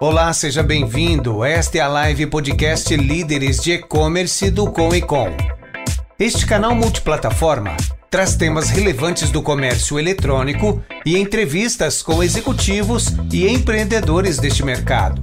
[0.00, 1.44] Olá, seja bem-vindo.
[1.44, 5.26] Esta é a live podcast Líderes de E-Commerce do Com e Com.
[6.16, 7.76] Este canal multiplataforma
[8.08, 15.20] traz temas relevantes do comércio eletrônico e entrevistas com executivos e empreendedores deste mercado.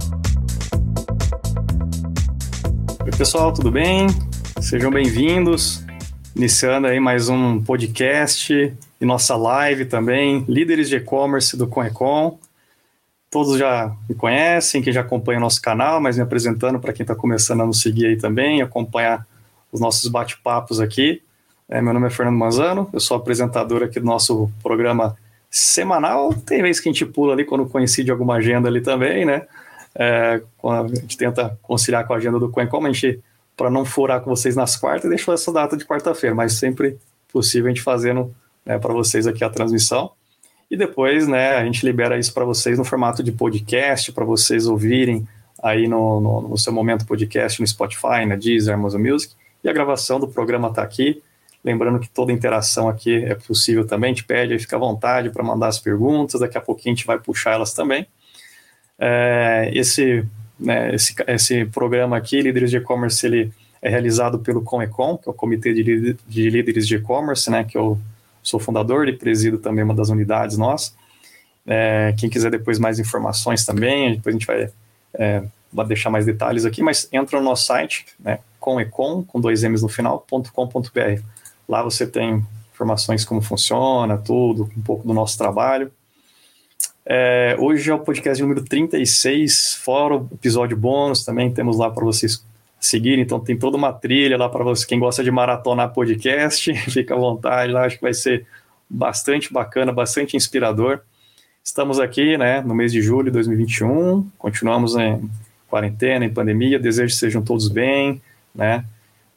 [3.02, 4.08] Oi, pessoal, tudo bem?
[4.60, 5.82] Sejam bem-vindos.
[6.36, 8.52] Iniciando aí mais um podcast
[9.00, 12.38] e nossa live também, Líderes de E-Commerce do Conecom.
[13.30, 17.02] Todos já me conhecem, quem já acompanha o nosso canal, mas me apresentando para quem
[17.04, 19.26] está começando a nos seguir aí também, acompanhar
[19.72, 21.22] os nossos bate-papos aqui.
[21.68, 25.16] É, meu nome é Fernando Manzano, eu sou apresentador aqui do nosso programa
[25.50, 26.32] semanal.
[26.32, 29.42] Tem vezes que a gente pula ali quando coincide alguma agenda ali também, né?
[29.94, 33.20] É, a gente tenta conciliar com a agenda do Coencom, a gente,
[33.56, 36.98] para não furar com vocês nas quartas, deixou essa data de quarta-feira, mas sempre
[37.32, 40.12] possível a gente fazendo né, para vocês aqui a transmissão.
[40.70, 44.66] E depois, né, a gente libera isso para vocês no formato de podcast, para vocês
[44.66, 45.26] ouvirem
[45.62, 49.34] aí no, no, no, seu momento podcast no Spotify, na Deezer, Amazon Music.
[49.62, 51.22] E a gravação do programa está aqui.
[51.64, 54.10] Lembrando que toda interação aqui é possível também.
[54.10, 56.40] A gente pede aí, fica à vontade para mandar as perguntas.
[56.40, 58.06] Daqui a pouquinho a gente vai puxar elas também.
[58.98, 60.24] É, esse,
[60.58, 65.30] né, esse, esse programa aqui, Líderes de E-Commerce, ele é realizado pelo Comecom, que é
[65.30, 67.98] o Comitê de, de Líderes de E-Commerce, né, que é o
[68.48, 70.94] sou fundador e presido também uma das unidades nossas.
[71.66, 74.70] É, quem quiser depois mais informações também, depois a gente vai,
[75.14, 79.64] é, vai deixar mais detalhes aqui, mas entra no nosso site, né, comecom, com dois
[79.64, 81.22] M's no final, .com.br.
[81.68, 85.90] Lá você tem informações como funciona, tudo, um pouco do nosso trabalho.
[87.04, 92.04] É, hoje é o podcast número 36, fora o episódio bônus também, temos lá para
[92.04, 92.44] vocês
[92.80, 93.18] seguir.
[93.18, 97.18] Então tem toda uma trilha lá para você, quem gosta de maratonar podcast, fica à
[97.18, 98.46] vontade lá, acho que vai ser
[98.88, 101.00] bastante bacana, bastante inspirador.
[101.62, 105.28] Estamos aqui, né, no mês de julho de 2021, continuamos em
[105.68, 108.22] quarentena, em pandemia, desejo que sejam todos bem,
[108.54, 108.84] né,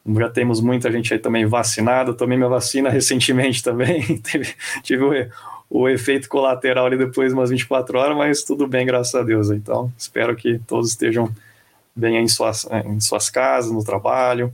[0.07, 5.81] já temos muita gente aí também vacinada, tomei minha vacina recentemente também, tive, tive o,
[5.81, 9.49] o, efeito colateral ali depois de umas 24 horas, mas tudo bem, graças a Deus,
[9.49, 11.31] então espero que todos estejam
[11.95, 14.53] bem em suas, em suas casas, no trabalho.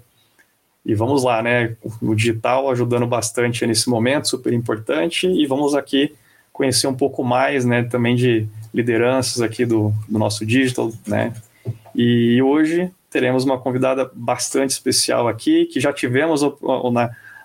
[0.86, 1.76] E vamos lá, né?
[2.02, 5.28] O digital ajudando bastante nesse momento, super importante.
[5.28, 6.14] E vamos aqui
[6.54, 7.84] conhecer um pouco mais, né?
[7.84, 11.34] Também de lideranças aqui do, do nosso digital, né?
[11.96, 16.52] E hoje teremos uma convidada bastante especial aqui, que já tivemos a,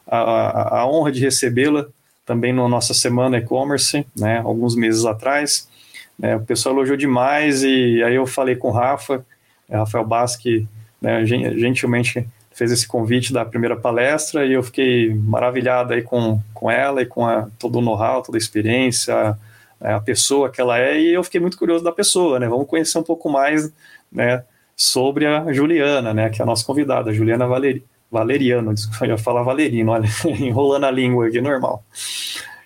[0.07, 1.87] a, a honra de recebê-la
[2.27, 4.39] também na nossa semana e-commerce, né?
[4.45, 5.69] Alguns meses atrás.
[6.19, 9.25] Né, o pessoal elogiou demais e aí eu falei com o Rafa
[9.71, 10.67] é, Rafael Basque
[11.01, 16.71] né, gentilmente fez esse convite da primeira palestra e eu fiquei maravilhado aí com, com
[16.71, 19.37] ela e com a, todo o know-how, toda a experiência, a,
[19.81, 22.49] é, a pessoa que ela é e eu fiquei muito curioso da pessoa, né?
[22.49, 23.73] Vamos conhecer um pouco mais,
[24.13, 24.45] né,
[24.77, 29.19] sobre a Juliana, né, que é a nossa convidada, Juliana Valeri, Valeriano, desculpa, eu ia
[29.19, 31.85] falar Valerino, olha, enrolando a língua aqui, normal.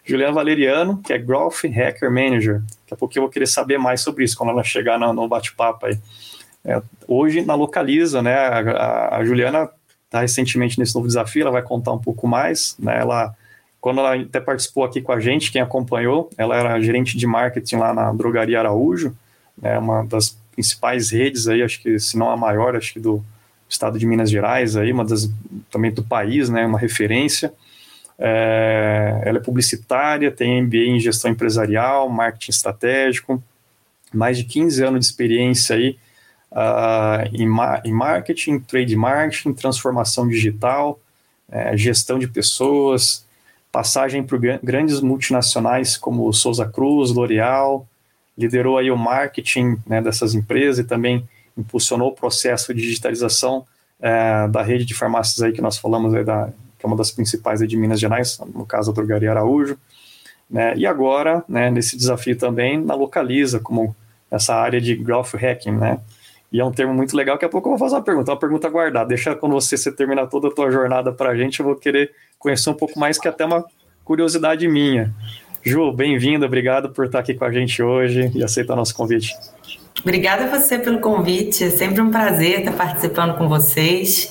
[0.04, 2.60] Juliana Valeriano, que é Growth Hacker Manager.
[2.60, 5.28] Daqui a pouco eu vou querer saber mais sobre isso quando ela chegar no, no
[5.28, 5.98] bate-papo aí.
[6.64, 9.68] É, hoje, na Localiza, né, a, a Juliana
[10.06, 13.34] está recentemente nesse novo desafio, ela vai contar um pouco mais, né, ela,
[13.80, 17.76] quando ela até participou aqui com a gente, quem acompanhou, ela era gerente de marketing
[17.76, 19.14] lá na Drogaria Araújo,
[19.60, 23.22] né, uma das principais redes aí, acho que se não a maior, acho que do
[23.68, 25.28] estado de Minas Gerais aí, uma das,
[25.70, 27.52] também do país, né, uma referência,
[28.18, 33.42] é, ela é publicitária, tem MBA em gestão empresarial, marketing estratégico,
[34.12, 35.98] mais de 15 anos de experiência aí
[36.54, 40.98] uh, em, ma em, marketing, trade marketing, transformação digital,
[41.50, 43.24] é, gestão de pessoas,
[43.70, 47.86] passagem por grandes multinacionais como Souza Cruz, L'Oréal,
[48.38, 53.66] liderou aí o marketing né, dessas empresas e também impulsionou o processo de digitalização
[54.00, 56.48] é, da rede de farmácias aí que nós falamos aí da,
[56.78, 59.78] que é uma das principais de Minas Gerais, no caso a Drogaria Araújo,
[60.50, 63.94] né, e agora, né, nesse desafio também, na Localiza, como
[64.30, 65.98] essa área de growth hacking, né,
[66.52, 67.34] e é um termo muito legal.
[67.34, 69.08] Daqui a pouco eu vou fazer uma pergunta, uma pergunta guardada.
[69.08, 72.12] Deixa quando você, você terminar toda a tua jornada para a gente, eu vou querer
[72.38, 73.64] conhecer um pouco mais, que é até uma
[74.04, 75.12] curiosidade minha.
[75.64, 79.34] Ju, bem-vinda, obrigado por estar aqui com a gente hoje e aceitar nosso convite.
[80.00, 84.30] Obrigada a você pelo convite, é sempre um prazer estar participando com vocês,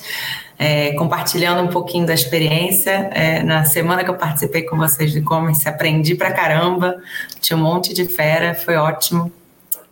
[0.56, 3.10] é, compartilhando um pouquinho da experiência.
[3.12, 7.02] É, na semana que eu participei com vocês de e-commerce, aprendi pra caramba,
[7.40, 9.32] tinha um monte de fera, foi ótimo.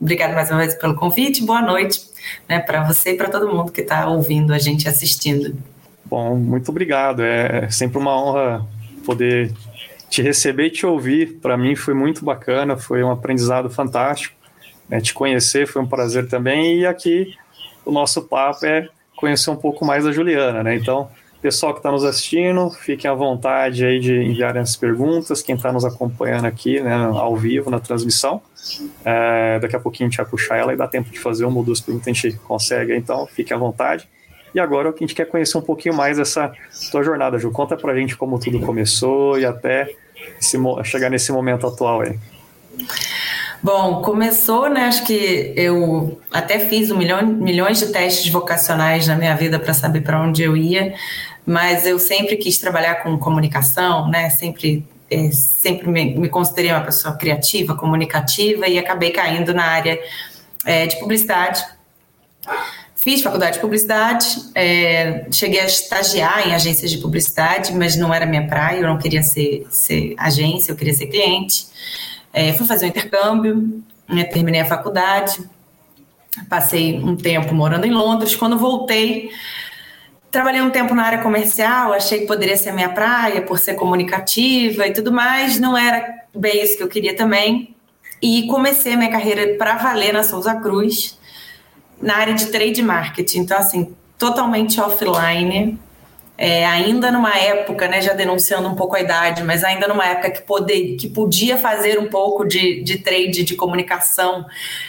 [0.00, 2.11] Obrigada mais uma vez pelo convite, boa noite
[2.48, 5.56] né, para você e para todo mundo que está ouvindo a gente assistindo.
[6.04, 7.22] Bom, muito obrigado.
[7.22, 8.66] É sempre uma honra
[9.04, 9.52] poder
[10.10, 11.38] te receber e te ouvir.
[11.40, 14.36] Para mim foi muito bacana, foi um aprendizado fantástico.
[14.88, 16.80] né, te conhecer, foi um prazer também.
[16.80, 17.34] E aqui
[17.84, 20.74] o nosso papo é conhecer um pouco mais da Juliana, né?
[20.74, 21.08] Então,
[21.40, 25.42] pessoal que está nos assistindo, fiquem à vontade aí de enviarem as perguntas.
[25.42, 28.42] Quem está nos acompanhando aqui, né, ao vivo na transmissão,
[29.04, 31.58] é, daqui a pouquinho a gente vai puxar ela e dá tempo de fazer uma
[31.58, 32.94] ou duas perguntas a gente consegue.
[32.94, 34.08] Então, fiquem à vontade.
[34.54, 36.52] E agora a gente quer conhecer um pouquinho mais essa
[36.90, 37.50] tua jornada, Ju.
[37.50, 39.94] Conta pra gente como tudo começou e até
[40.38, 42.18] esse, chegar nesse momento atual aí.
[43.62, 44.86] Bom, começou, né?
[44.86, 49.72] Acho que eu até fiz um milhão, milhões de testes vocacionais na minha vida para
[49.72, 50.94] saber para onde eu ia,
[51.46, 54.30] mas eu sempre quis trabalhar com comunicação, né?
[54.30, 60.00] Sempre, é, sempre me, me, considerei uma pessoa criativa, comunicativa e acabei caindo na área
[60.64, 61.64] é, de publicidade.
[62.94, 68.24] Fiz faculdade de publicidade, é, cheguei a estagiar em agências de publicidade, mas não era
[68.24, 71.66] minha praia, eu não queria ser, ser agência, eu queria ser cliente.
[72.32, 75.36] É, fui fazer um intercâmbio, né, terminei a faculdade,
[76.48, 78.36] passei um tempo morando em Londres.
[78.36, 79.30] Quando voltei,
[80.32, 84.86] trabalhei um tempo na área comercial, achei que poderia ser minha praia por ser comunicativa
[84.86, 85.60] e tudo mais.
[85.60, 87.76] Não era bem isso que eu queria também.
[88.20, 91.18] E comecei minha carreira para valer na Souza Cruz,
[92.00, 93.40] na área de trade marketing.
[93.40, 95.78] Então, assim, totalmente offline
[96.38, 100.30] é, ainda numa época, né, já denunciando um pouco a idade, mas ainda numa época
[100.30, 104.46] que, poder, que podia fazer um pouco de, de trade, de comunicação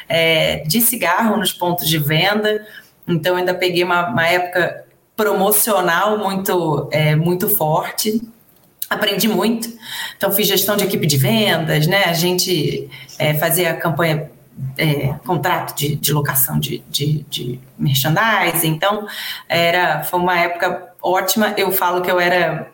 [0.08, 2.66] é, de cigarro nos pontos de venda.
[3.06, 4.83] Então, ainda peguei uma, uma época
[5.16, 8.22] promocional muito, é, muito forte.
[8.90, 9.70] Aprendi muito.
[10.18, 12.06] Então, fiz gestão de equipe de vendas, né?
[12.06, 14.30] A gente é, fazia campanha
[14.78, 18.68] é, contrato de, de locação de, de, de, merchandising.
[18.68, 19.08] Então,
[19.50, 21.54] era, foi uma época ótima.
[21.58, 22.72] Eu falo que eu era.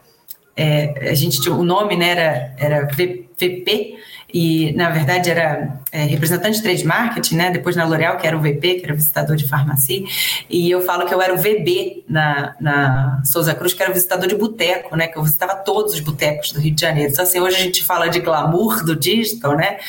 [0.56, 3.97] É, a gente o nome né, era, era VP,
[4.34, 7.52] e na verdade era é, representante de trade marketing, né?
[7.52, 10.04] Depois na L'Oréal, que era o VP, que era visitador de farmácia,
[10.50, 14.28] e eu falo que eu era o VB na, na Souza Cruz, que era visitador
[14.28, 15.08] de boteco, né?
[15.08, 17.12] Que eu visitava todos os botecos do Rio de Janeiro.
[17.12, 19.80] Então, assim, hoje a gente fala de glamour do digital, né?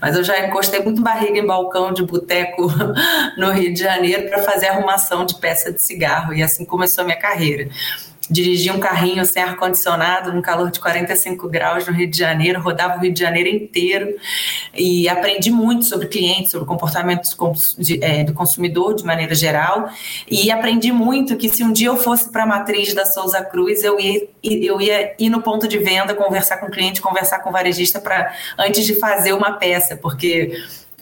[0.00, 2.70] Mas eu já encostei muito barriga em balcão de boteco
[3.36, 7.04] no Rio de Janeiro para fazer arrumação de peça de cigarro, e assim começou a
[7.04, 7.68] minha carreira
[8.30, 12.96] dirigi um carrinho sem ar-condicionado, num calor de 45 graus no Rio de Janeiro, rodava
[12.96, 14.16] o Rio de Janeiro inteiro
[14.74, 17.28] e aprendi muito sobre clientes, sobre comportamento
[18.02, 19.88] é, do consumidor de maneira geral.
[20.30, 23.82] E aprendi muito que se um dia eu fosse para a matriz da Souza Cruz,
[23.82, 27.50] eu ia, eu ia ir no ponto de venda, conversar com o cliente, conversar com
[27.50, 30.52] o varejista para antes de fazer uma peça, porque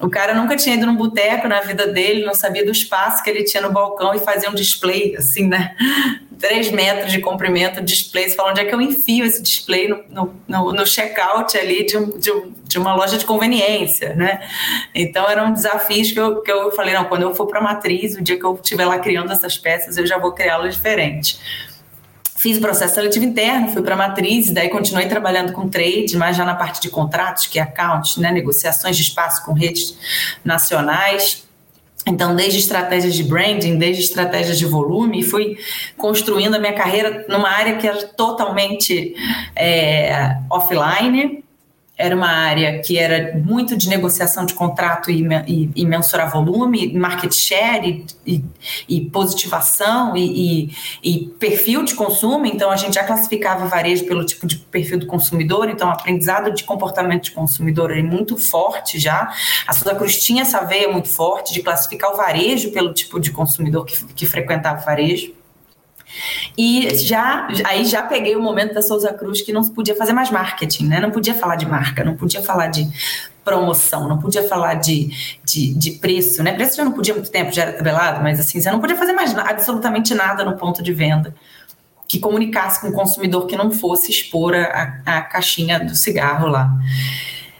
[0.01, 3.31] o cara nunca tinha ido num boteco na vida dele, não sabia do espaço que
[3.31, 5.75] ele tinha no balcão e fazia um display, assim, né?
[6.39, 8.29] Três metros de comprimento, display.
[8.29, 11.97] Você fala, onde é que eu enfio esse display no, no, no check-out ali de,
[11.97, 12.31] um, de,
[12.63, 14.47] de, uma loja de conveniência, né?
[14.95, 18.17] Então, eram desafios que eu, que eu falei, não, quando eu for para a matriz,
[18.17, 21.39] o dia que eu estiver lá criando essas peças, eu já vou criá-las diferente.
[22.37, 26.37] Fiz o processo seletivo interno, fui para a matriz, daí continuei trabalhando com trade, mas
[26.37, 29.97] já na parte de contratos, que é account, né, negociações de espaço com redes
[30.45, 31.47] nacionais.
[32.07, 35.59] Então, desde estratégias de branding, desde estratégias de volume, fui
[35.97, 39.17] construindo a minha carreira numa área que era totalmente
[39.57, 41.43] é, offline,
[41.99, 46.93] era uma área que era muito de negociação de contrato e, e, e mensurar volume,
[46.93, 48.45] market share e,
[48.87, 50.71] e positivação e,
[51.39, 52.45] perfil de consumo.
[52.45, 55.71] Então, a gente já classificava varejo pelo tipo de perfil do consumidor.
[55.71, 59.33] Então, aprendizado de comportamento de consumidor é muito forte já.
[59.67, 63.31] A Suda Cruz tinha essa veia muito forte de classificar o varejo pelo tipo de
[63.31, 65.36] consumidor que, que frequentava o varejo.
[66.57, 70.31] E já aí já peguei o momento da Souza Cruz que não podia fazer mais
[70.31, 71.01] marketing, né?
[71.01, 72.89] Não podia falar de marca, não podia falar de
[73.45, 75.11] promoção, não podia falar de,
[75.45, 76.53] de, de preço, né?
[76.53, 79.13] Preço já não podia muito tempo, já era tabelado, mas assim, você não podia fazer
[79.13, 81.35] mais absolutamente nada no ponto de venda
[82.09, 86.71] que comunicasse com o consumidor que não fosse expor a, a caixinha do cigarro lá.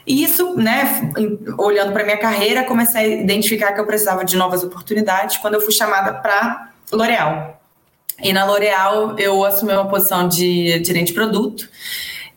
[0.07, 1.13] E isso, né,
[1.59, 5.61] olhando para minha carreira, comecei a identificar que eu precisava de novas oportunidades quando eu
[5.61, 7.56] fui chamada para L'Oréal.
[8.23, 11.69] E na L'Oréal eu assumi uma posição de gerente de produto.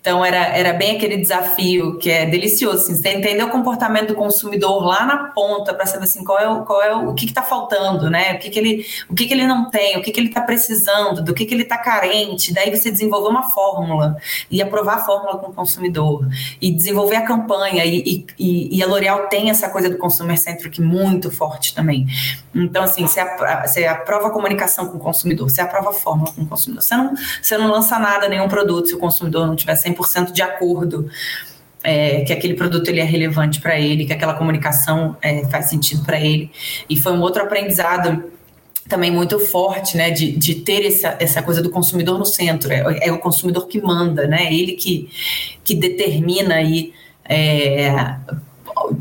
[0.02, 4.16] Então era, era bem aquele desafio que é delicioso, assim, você entender o comportamento do
[4.16, 7.26] consumidor lá na ponta para saber assim, qual é o, qual é o, o que
[7.26, 8.34] está faltando, né?
[8.34, 10.40] O que, que ele o que, que ele não tem, o que, que ele está
[10.42, 12.54] precisando, do que, que ele está carente.
[12.54, 14.16] Daí você desenvolver uma fórmula
[14.50, 16.26] e aprovar a fórmula com o consumidor
[16.62, 17.84] e desenvolver a campanha.
[17.84, 22.08] E, e, e a L'Oréal tem essa coisa do consumer centric muito forte também.
[22.56, 23.22] Então, assim, você,
[23.66, 26.84] você aprova a comunicação com o consumidor, você aprova a fórmula com o consumidor.
[26.84, 30.42] Você não, você não lança nada, nenhum produto, se o consumidor não tiver 100% de
[30.42, 31.10] acordo
[31.84, 36.04] é, que aquele produto ele é relevante para ele, que aquela comunicação é, faz sentido
[36.04, 36.52] para ele.
[36.90, 38.24] E foi um outro aprendizado
[38.88, 42.72] também muito forte, né, de, de ter essa, essa coisa do consumidor no centro.
[42.74, 45.10] É, é o consumidor que manda, né, ele que,
[45.64, 46.92] que determina aí
[47.24, 47.94] é,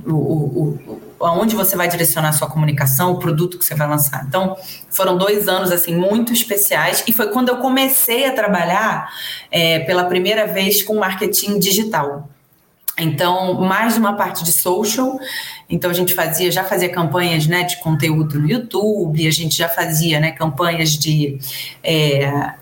[0.06, 3.88] o, o, o, aonde você vai direcionar a sua comunicação, o produto que você vai
[3.88, 4.24] lançar.
[4.26, 4.56] Então,
[4.90, 9.08] foram dois anos, assim, muito especiais e foi quando eu comecei a trabalhar
[9.50, 12.28] é, pela primeira vez com marketing digital.
[12.98, 15.18] Então, mais uma parte de social.
[15.70, 19.68] Então, a gente fazia, já fazia campanhas né, de conteúdo no YouTube, a gente já
[19.68, 21.38] fazia né, campanhas de.
[21.82, 22.54] É,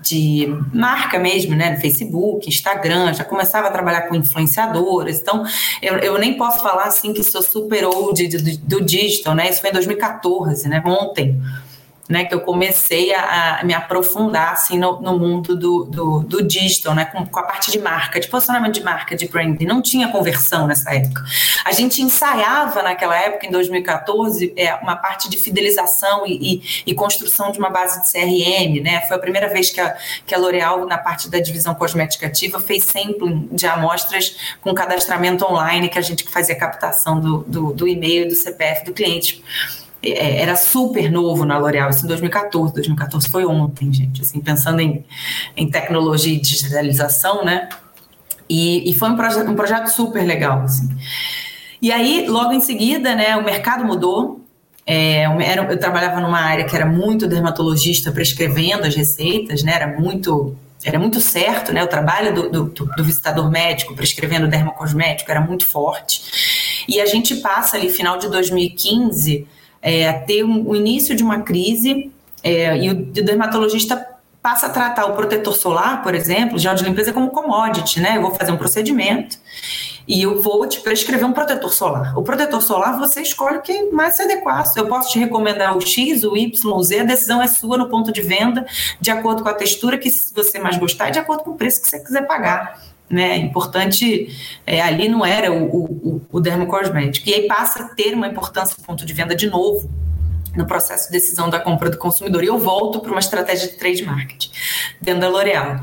[0.00, 5.44] de marca mesmo, né, no Facebook, Instagram, já começava a trabalhar com influenciadoras, então
[5.82, 9.60] eu, eu nem posso falar assim que sou super old do, do digital, né, isso
[9.60, 11.40] foi em 2014, né, ontem,
[12.08, 16.42] né, que eu comecei a, a me aprofundar assim, no, no mundo do, do, do,
[16.42, 19.66] digital, né, com, com, a parte de marca, de posicionamento de marca, de branding.
[19.66, 21.22] Não tinha conversão nessa época.
[21.64, 26.94] A gente ensaiava naquela época, em 2014, é, uma parte de fidelização e, e, e,
[26.94, 28.82] construção de uma base de CRM.
[28.82, 29.02] Né?
[29.02, 29.96] Foi a primeira vez que a,
[30.26, 35.44] que a L'Oréal, na parte da divisão cosmética ativa, fez sampling de amostras com cadastramento
[35.44, 39.42] online, que a gente fazia captação do, do, do e-mail e do CPF do cliente.
[40.02, 42.72] É, era super novo na L'Oréal, isso em 2014.
[42.74, 44.22] 2014 foi ontem, gente.
[44.22, 45.04] Assim, pensando em,
[45.56, 47.68] em tecnologia e digitalização, né?
[48.48, 50.62] E, e foi um, proje um projeto super legal.
[50.62, 50.88] Assim.
[51.82, 54.44] E aí, logo em seguida, né, o mercado mudou.
[54.86, 59.74] É, eu trabalhava numa área que era muito dermatologista prescrevendo as receitas, né?
[59.74, 61.82] Era muito era muito certo, né?
[61.82, 66.84] O trabalho do, do, do visitador médico prescrevendo dermocosmético era muito forte.
[66.88, 69.46] E a gente passa ali, final de 2015,
[69.80, 72.10] é, ter um, o início de uma crise
[72.42, 76.84] é, e, o, o dermatologista passa a tratar o protetor solar, por exemplo, gel de
[76.84, 78.16] limpeza como commodity, né?
[78.16, 79.38] Eu vou fazer um procedimento
[80.06, 82.16] e eu vou te prescrever um protetor solar.
[82.16, 84.64] O protetor solar você escolhe o que mais se adequar.
[84.74, 87.90] Eu posso te recomendar o X, o Y, o Z, a decisão é sua no
[87.90, 88.64] ponto de venda,
[89.00, 91.82] de acordo com a textura que você mais gostar e de acordo com o preço
[91.82, 93.36] que você quiser pagar né?
[93.36, 94.28] Importante,
[94.66, 97.28] é, ali não era o, o, o dermocosmético.
[97.28, 99.90] E aí passa a ter uma importância do ponto de venda de novo
[100.54, 102.42] no processo de decisão da compra do consumidor.
[102.42, 104.50] E eu volto para uma estratégia de trade marketing
[105.00, 105.80] dentro da L'Oréal.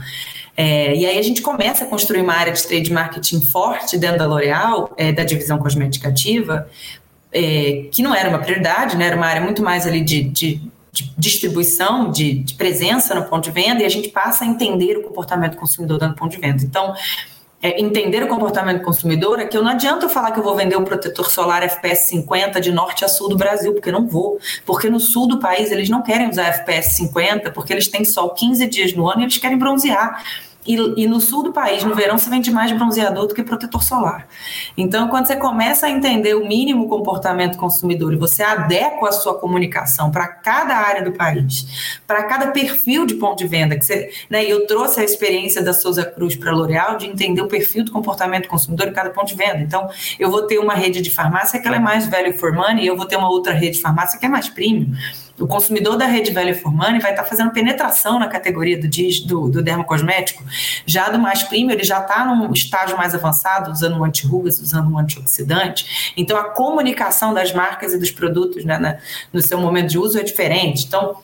[0.58, 4.20] É, e aí a gente começa a construir uma área de trade marketing forte dentro
[4.20, 6.70] da L'Oréal, é, da divisão cosmética ativa,
[7.32, 9.08] é, que não era uma prioridade, né?
[9.08, 10.62] era uma área muito mais ali de, de
[10.96, 14.98] de distribuição, de, de, presença no ponto de venda, e a gente passa a entender
[14.98, 16.64] o comportamento do consumidor dentro do ponto de venda.
[16.64, 16.96] Então,
[17.62, 20.44] é, entender o comportamento do consumidor é que eu não adianta eu falar que eu
[20.44, 24.08] vou vender um protetor solar FPS 50 de norte a sul do Brasil, porque não
[24.08, 24.40] vou.
[24.66, 28.30] Porque no sul do país eles não querem usar FPS 50, porque eles têm sol
[28.30, 30.24] 15 dias no ano e eles querem bronzear.
[30.66, 33.84] E, e, no sul do país, no verão, se vende mais bronzeador do que protetor
[33.84, 34.28] solar.
[34.76, 39.36] Então, quando você começa a entender o mínimo comportamento consumidor e você adequa a sua
[39.36, 44.10] comunicação para cada área do país, para cada perfil de ponto de venda, que você,
[44.30, 47.86] né, eu trouxe a experiência da Souza Cruz para a L'Oréal de entender o perfil
[47.86, 49.60] do comportamento consumidor em cada ponto de venda.
[49.60, 49.88] Então,
[50.20, 52.88] eu vou ter uma rede de farmácia que ela é mais value for money e
[52.88, 54.94] eu vou ter uma outra rede de farmácia que é mais premium
[55.40, 59.50] o consumidor da rede Value for Money vai estar fazendo penetração na categoria do, do,
[59.50, 60.44] do dermocosmético.
[60.86, 64.90] Já do mais premium, ele já está num estágio mais avançado, usando um anti-rugas, usando
[64.92, 66.14] um antioxidante.
[66.16, 68.98] Então, a comunicação das marcas e dos produtos né, na,
[69.34, 70.86] no seu momento de uso é diferente.
[70.86, 71.18] Então,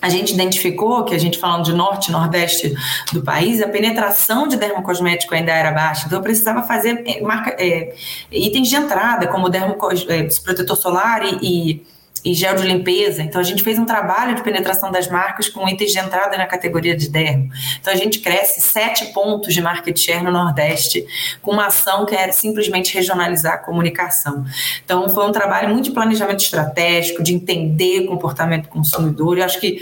[0.00, 2.74] a gente identificou que a gente falando de norte e nordeste
[3.12, 7.50] do país, a penetração de dermocosmético ainda era baixa, então eu precisava fazer é, marca,
[7.56, 7.94] é,
[8.28, 11.86] itens de entrada, como dermocos, é, protetor solar e, e
[12.24, 13.22] e gel de limpeza.
[13.22, 16.46] Então, a gente fez um trabalho de penetração das marcas com itens de entrada na
[16.46, 17.50] categoria de dermo.
[17.80, 21.04] Então, a gente cresce sete pontos de market share no Nordeste
[21.40, 24.44] com uma ação que era simplesmente regionalizar a comunicação.
[24.84, 29.38] Então, foi um trabalho muito de planejamento estratégico, de entender o comportamento do consumidor.
[29.38, 29.80] Eu acho que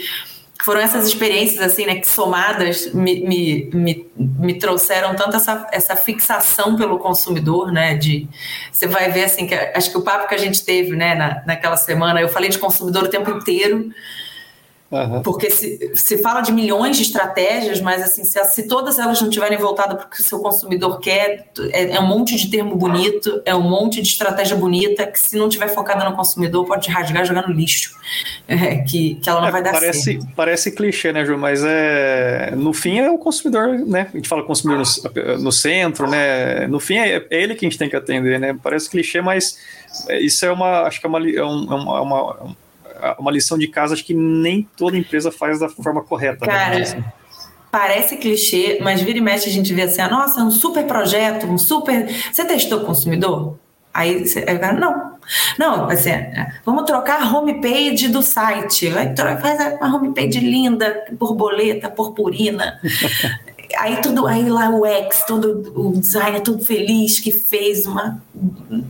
[0.64, 5.96] foram essas experiências, assim, né, que somadas me, me, me, me, trouxeram tanto essa, essa
[5.96, 8.28] fixação pelo consumidor, né, de,
[8.70, 11.42] você vai ver, assim, que acho que o papo que a gente teve, né, na,
[11.46, 13.90] naquela semana, eu falei de consumidor o tempo inteiro,
[14.90, 15.22] Uhum.
[15.22, 19.28] Porque se, se fala de milhões de estratégias, mas assim, se, se todas elas não
[19.28, 22.74] estiverem voltadas para o que o seu consumidor quer, é, é, um monte de termo
[22.74, 26.90] bonito, é um monte de estratégia bonita, que se não estiver focada no consumidor, pode
[26.90, 27.98] rasgar e jogar no lixo.
[28.48, 30.26] É, que, que ela não é, vai dar parece, certo.
[30.34, 31.38] Parece clichê, né, Ju?
[31.38, 34.08] Mas é, no fim é o consumidor, né?
[34.12, 36.66] A gente fala consumidor no, no centro, né?
[36.66, 38.58] No fim é, é ele que a gente tem que atender, né?
[38.60, 39.56] Parece clichê, mas
[40.20, 40.80] isso é uma.
[40.80, 42.56] Acho que é uma, é uma, é uma
[43.18, 46.46] uma lição de casa acho que nem toda empresa faz da forma correta.
[46.46, 46.52] Né?
[46.52, 47.12] Cara, né?
[47.70, 51.46] parece clichê, mas vira e mexe a gente vê assim, ah, nossa, um super projeto,
[51.46, 52.08] um super.
[52.32, 53.58] Você testou o consumidor?
[53.92, 55.10] Aí o cara, não.
[55.58, 58.88] Não, assim, é, vamos trocar a homepage do site.
[58.88, 62.80] Vai, faz uma homepage linda, borboleta, purpurina.
[63.76, 68.20] Aí tudo, aí lá o ex, todo o designer todo feliz que fez uma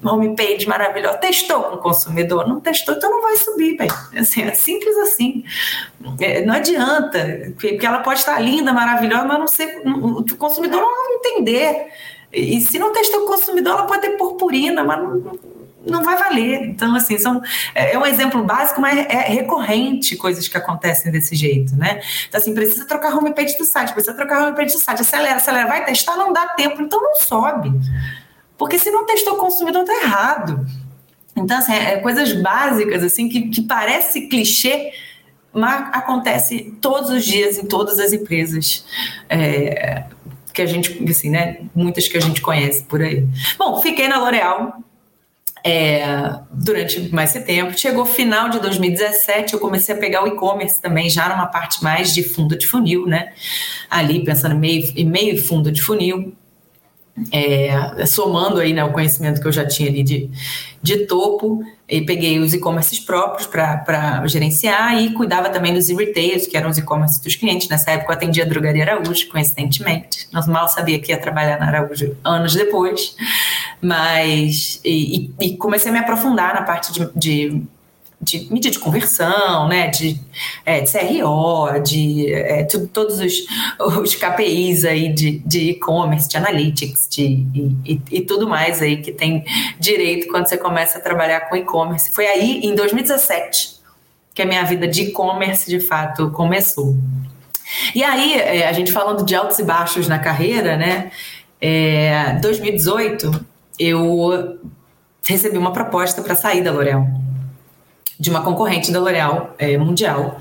[0.05, 1.19] homepage maravilhosa.
[1.19, 2.49] Testou com o consumidor?
[2.49, 3.93] Não testou, então não vai subir, velho.
[4.17, 5.45] Assim, é simples assim.
[6.21, 10.89] É, não adianta, porque ela pode estar linda, maravilhosa, mas não ser, o consumidor não
[10.89, 11.87] vai entender.
[12.33, 15.39] E se não testou com o consumidor, ela pode ter purpurina, mas não,
[15.85, 16.63] não vai valer.
[16.65, 17.43] Então, assim, são,
[17.75, 22.01] é, é um exemplo básico, mas é recorrente coisas que acontecem desse jeito, né?
[22.29, 25.85] Então, assim, precisa trocar homepage do site, precisa trocar homepage do site, acelera, acelera, vai
[25.85, 27.73] testar, não dá tempo, então não sobe.
[28.59, 30.67] Porque se não testou o consumidor, tá errado.
[31.37, 34.93] Então, assim, é, é coisas básicas, assim, que, que parece clichê,
[35.53, 38.85] mas acontece todos os dias em todas as empresas.
[39.29, 40.05] É,
[40.53, 41.59] que a gente, assim, né?
[41.75, 43.27] Muitas que a gente conhece por aí.
[43.57, 44.83] Bom, fiquei na L'Oréal
[45.65, 46.05] é,
[46.51, 47.79] durante mais esse tempo.
[47.79, 52.15] Chegou final de 2017, eu comecei a pegar o e-commerce também, já numa parte mais
[52.15, 53.33] de fundo de funil, né?
[53.89, 56.35] Ali pensando meio, meio fundo de funil
[57.33, 60.31] é, somando aí né, o conhecimento que eu já tinha ali de,
[60.83, 66.57] de topo, e peguei os e-commerces próprios para gerenciar e cuidava também dos e-retails, que
[66.57, 67.69] eram os e-commerces dos clientes.
[67.69, 70.29] Nessa época eu atendia a drogaria Araújo, coincidentemente.
[70.33, 73.17] Nós mal sabia que ia trabalhar na Araújo anos depois,
[73.81, 77.63] mas e, e comecei a me aprofundar na parte de, de
[78.23, 80.21] de mídia de conversão, né, de,
[80.67, 83.33] é, de CRO, de é, todos os,
[83.99, 88.99] os KPIs aí de e-commerce, de, de, analytics, de, e, e, e, tudo mais aí
[88.99, 89.45] que tem
[89.79, 92.11] direito quando você começa a trabalhar com e-commerce.
[92.11, 93.81] Foi aí, em 2017,
[94.35, 96.95] que a minha vida de e-commerce, de fato, começou.
[97.95, 101.11] E aí, é, a gente falando de altos e baixos na carreira, né,
[101.59, 103.47] é, 2018,
[103.81, 104.59] eu
[105.27, 107.07] recebi uma proposta para sair da L'Oréal
[108.19, 110.39] de uma concorrente da L'Oréal é, mundial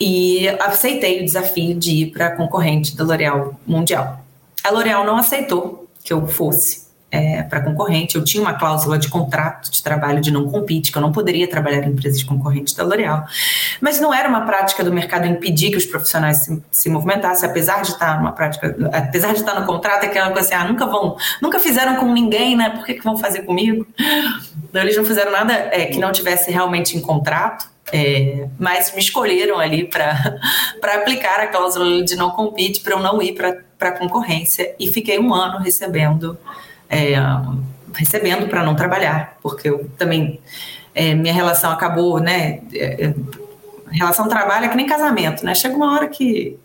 [0.00, 4.20] e aceitei o desafio de ir para a concorrente da L'Oréal mundial.
[4.64, 8.16] A L'Oréal não aceitou que eu fosse é, para concorrente.
[8.16, 11.48] Eu tinha uma cláusula de contrato de trabalho de não compete, que eu não poderia
[11.48, 13.24] trabalhar em empresas concorrentes da L'Oréal.
[13.80, 17.82] Mas não era uma prática do mercado impedir que os profissionais se, se movimentassem, apesar
[17.82, 21.16] de estar numa prática, apesar de estar no contrato, aquela coisa assim, ah, nunca vão,
[21.40, 22.70] nunca fizeram com ninguém, né?
[22.70, 23.86] Por que, que vão fazer comigo?
[24.68, 27.68] Então, eles não fizeram nada é, que não tivesse realmente em contrato.
[27.90, 30.36] É, mas me escolheram ali para
[30.94, 35.18] aplicar a cláusula de não compete para eu não ir para a concorrência e fiquei
[35.18, 36.38] um ano recebendo
[36.88, 37.14] é,
[37.94, 40.40] recebendo para não trabalhar, porque eu também
[40.94, 42.60] é, minha relação acabou, né?
[42.74, 43.14] É, é,
[43.92, 45.54] relação trabalho é que nem casamento, né?
[45.54, 46.58] Chega uma hora que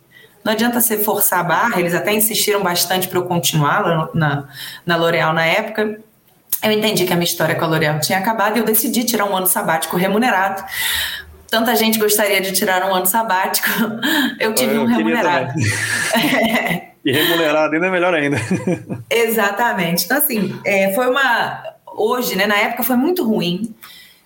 [0.43, 4.47] não adianta você forçar a barra, eles até insistiram bastante para eu continuar na,
[4.86, 5.99] na L'Oréal na época.
[6.62, 9.25] Eu entendi que a minha história com a L'Oréal tinha acabado e eu decidi tirar
[9.25, 10.63] um ano sabático remunerado.
[11.49, 13.69] Tanta gente gostaria de tirar um ano sabático,
[14.39, 15.53] eu tive eu um remunerado.
[17.06, 18.38] E remunerado ainda é melhor ainda.
[19.10, 20.06] Exatamente.
[20.06, 21.63] Então, assim, é, foi uma.
[21.96, 23.74] Hoje, né, na época foi muito ruim.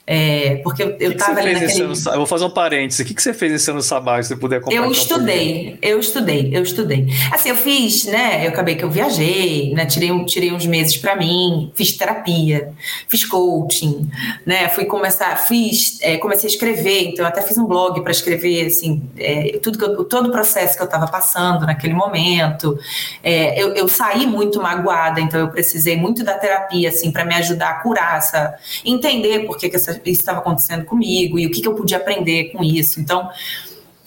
[0.10, 1.82] É, porque eu, eu que tava que ali naquele...
[1.82, 3.02] Ano, eu vou fazer um parênteses.
[3.02, 4.86] O que, que você fez esse ano sabático, se você puder compartilhar?
[4.86, 7.08] Eu estudei, um eu estudei, eu estudei.
[7.30, 8.46] Assim, eu fiz, né?
[8.46, 9.86] Eu acabei que eu viajei, né?
[9.86, 12.72] Tirei, tirei uns meses para mim, fiz terapia,
[13.10, 14.10] fiz coaching,
[14.46, 14.70] né?
[14.70, 18.68] Fui começar, fiz, é, comecei a escrever, então eu até fiz um blog para escrever,
[18.68, 22.80] assim, é, tudo que eu, todo o processo que eu estava passando naquele momento.
[23.22, 27.36] É, eu, eu saí muito magoada, então eu precisei muito da terapia, assim, para me
[27.36, 31.52] ajudar a curar essa, entender por que, que essa isso estava acontecendo comigo e o
[31.52, 33.00] que, que eu podia aprender com isso.
[33.00, 33.30] Então,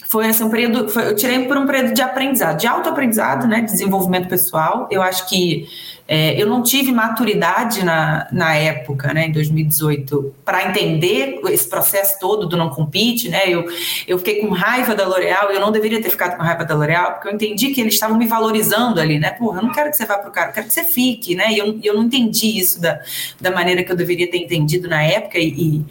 [0.09, 3.61] foi assim, um período, foi, eu tirei por um período de aprendizado, de autoaprendizado, né,
[3.61, 4.88] desenvolvimento pessoal.
[4.90, 5.68] Eu acho que
[6.12, 12.18] é, eu não tive maturidade na, na época, né, em 2018, para entender esse processo
[12.18, 13.64] todo do não compete, né, eu,
[14.09, 17.12] eu fiquei com raiva da L'Oréal, eu não deveria ter ficado com raiva da L'Oréal,
[17.12, 19.96] porque eu entendi que eles estavam me valorizando ali, né, porra, eu não quero que
[19.96, 22.03] você vá para o cara, eu quero que você fique, né, e eu, eu não
[22.03, 23.01] entendi isso da,
[23.40, 25.85] da maneira que eu deveria ter entendido na época e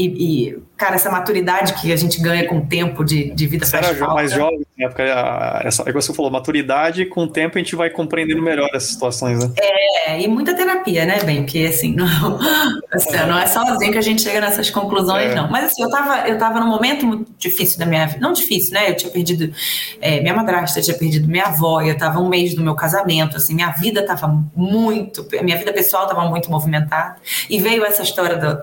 [0.00, 3.66] e, e, cara, essa maturidade que a gente ganha com o tempo de, de vida
[3.66, 4.14] Você era falta.
[4.14, 5.02] mais jovem na época,
[5.62, 8.92] essa, é que você falou, maturidade, com o tempo a gente vai compreendendo melhor essas
[8.92, 9.52] situações, né?
[9.58, 11.42] É, e muita terapia, né, bem?
[11.42, 12.06] Porque assim, não,
[12.90, 15.34] assim, não é sozinho que a gente chega nessas conclusões, é.
[15.34, 15.50] não.
[15.50, 18.72] Mas assim, eu tava, eu tava num momento muito difícil da minha vida, não difícil,
[18.72, 18.88] né?
[18.88, 19.52] Eu tinha perdido
[20.00, 23.36] é, minha madrasta, eu tinha perdido minha avó, eu tava um mês do meu casamento,
[23.36, 27.16] assim, minha vida tava muito, minha vida pessoal tava muito movimentada,
[27.50, 28.62] e veio essa história do,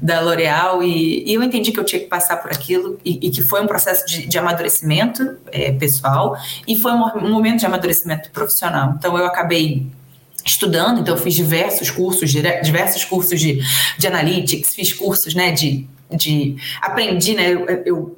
[0.00, 3.30] da L'Oréal e, e eu entendi que eu tinha que passar por aquilo e, e
[3.30, 6.36] que foi um processo de, de amadurecimento é, pessoal
[6.66, 8.94] e foi um, um momento de amadurecimento profissional.
[8.96, 9.86] Então eu acabei
[10.44, 13.60] estudando, então eu fiz diversos cursos, diversos cursos de,
[13.98, 18.16] de analytics, fiz cursos, né, de, de aprendi, né, eu, eu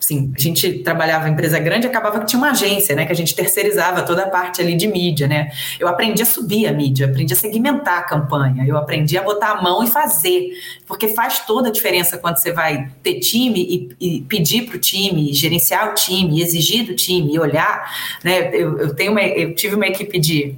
[0.00, 3.14] sim, a gente trabalhava em empresa grande, acabava que tinha uma agência, né, que a
[3.14, 7.06] gente terceirizava toda a parte ali de mídia, né, eu aprendi a subir a mídia,
[7.06, 10.50] aprendi a segmentar a campanha, eu aprendi a botar a mão e fazer,
[10.86, 14.80] porque faz toda a diferença quando você vai ter time e, e pedir para o
[14.80, 17.92] time, gerenciar o time, exigir do time, e olhar,
[18.24, 20.56] né, eu, eu tenho uma, eu tive uma equipe de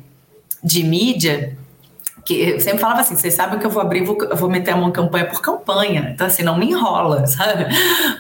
[0.63, 1.57] de mídia,
[2.31, 4.93] que eu sempre falava assim, vocês sabem que eu vou abrir, vou, vou meter uma
[4.93, 7.67] campanha por campanha, então assim, não me enrola, sabe?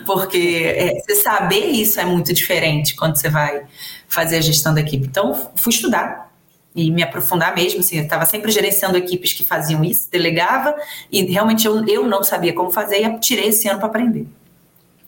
[0.04, 3.62] Porque é, você saber isso é muito diferente quando você vai
[4.08, 5.06] fazer a gestão da equipe.
[5.06, 6.28] Então, fui estudar
[6.74, 10.74] e me aprofundar mesmo, assim, eu estava sempre gerenciando equipes que faziam isso, delegava,
[11.10, 14.26] e realmente eu, eu não sabia como fazer, e tirei esse ano para aprender.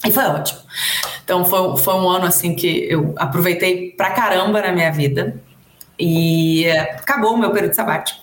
[0.05, 0.61] E foi ótimo.
[1.25, 5.41] Então, foi, foi um ano, assim, que eu aproveitei pra caramba na minha vida,
[5.99, 8.22] e acabou o meu período sabático.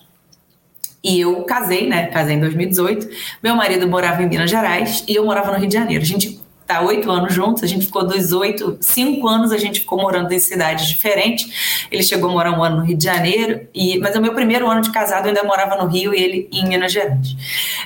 [1.04, 2.08] E eu casei, né?
[2.08, 3.10] Casei em 2018.
[3.42, 6.04] Meu marido morava em Minas Gerais e eu morava no Rio de Janeiro.
[6.04, 9.80] A gente tá oito anos juntos, a gente ficou dos oito, cinco anos a gente
[9.80, 11.88] ficou morando em cidades diferentes.
[11.92, 14.70] Ele chegou a morar um ano no Rio de Janeiro, e, mas o meu primeiro
[14.70, 17.36] ano de casado eu ainda morava no Rio e ele em Minas Gerais.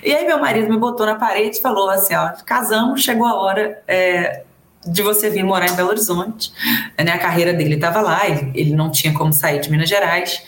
[0.04, 3.36] E aí meu marido me botou na parede e falou assim: ó, casamos, chegou a
[3.36, 3.82] hora.
[3.88, 4.44] É,
[4.86, 6.52] de você vir morar em Belo Horizonte.
[6.98, 7.10] Né?
[7.14, 10.42] A carreira dele estava lá, ele, ele não tinha como sair de Minas Gerais.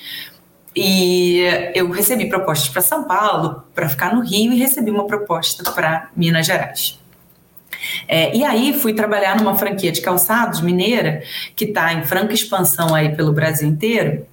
[0.75, 1.41] E
[1.73, 6.09] eu recebi propostas para São Paulo, para ficar no Rio, e recebi uma proposta para
[6.15, 6.99] Minas Gerais.
[8.07, 11.23] É, e aí fui trabalhar numa franquia de calçados mineira,
[11.55, 14.25] que está em franca expansão aí pelo Brasil inteiro.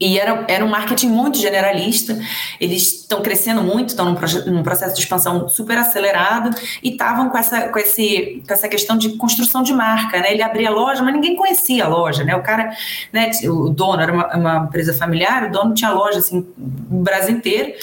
[0.00, 2.18] E era, era um marketing muito generalista,
[2.58, 7.36] eles estão crescendo muito, estão num, num, processo de expansão super acelerado e estavam com
[7.36, 10.32] essa, com, esse, com essa questão de construção de marca, né?
[10.32, 12.34] Ele abria a loja, mas ninguém conhecia a loja, né?
[12.34, 12.70] O cara,
[13.12, 17.36] né, o dono era uma, uma empresa familiar, o dono tinha loja assim, no Brasil
[17.36, 17.74] inteiro,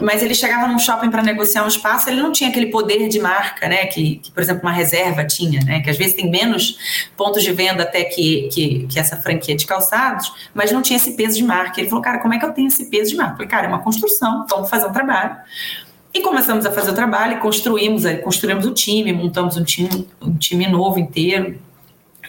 [0.00, 3.18] mas ele chegava num shopping para negociar um espaço, ele não tinha aquele poder de
[3.18, 3.86] marca, né?
[3.86, 5.80] Que, que, por exemplo, uma reserva tinha, né?
[5.80, 9.66] Que às vezes tem menos pontos de venda até que, que, que, essa franquia de
[9.66, 11.80] calçados, mas não tinha esse peso de marca.
[11.80, 13.32] Ele falou, cara, como é que eu tenho esse peso de marca?
[13.32, 15.36] Eu falei, cara, é uma construção, vamos fazer um trabalho.
[16.14, 20.34] E começamos a fazer o trabalho e construímos, construímos o time, montamos um time, um
[20.34, 21.58] time novo inteiro,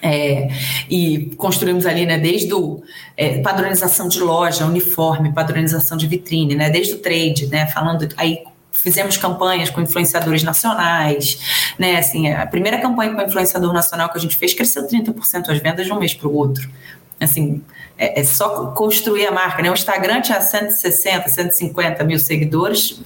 [0.02, 0.50] é,
[0.90, 2.82] e construímos ali, né, desde o
[3.16, 8.44] é, padronização de loja, uniforme, padronização de vitrine, né, desde o trade, né, falando aí
[8.72, 14.22] fizemos campanhas com influenciadores nacionais, né, assim, a primeira campanha com influenciador nacional que a
[14.22, 16.70] gente fez cresceu 30% as vendas de um mês para o outro,
[17.20, 17.64] assim,
[17.98, 23.02] é, é, só construir a marca, né, o Instagram tinha 160, 150 mil seguidores,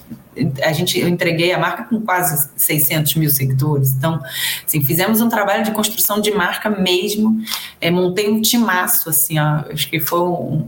[0.63, 3.91] a gente eu entreguei a marca com quase 600 mil seguidores.
[3.91, 4.19] Então,
[4.65, 7.39] assim, fizemos um trabalho de construção de marca mesmo.
[7.80, 10.67] É, montei um timaço, assim, ó, acho que foi um,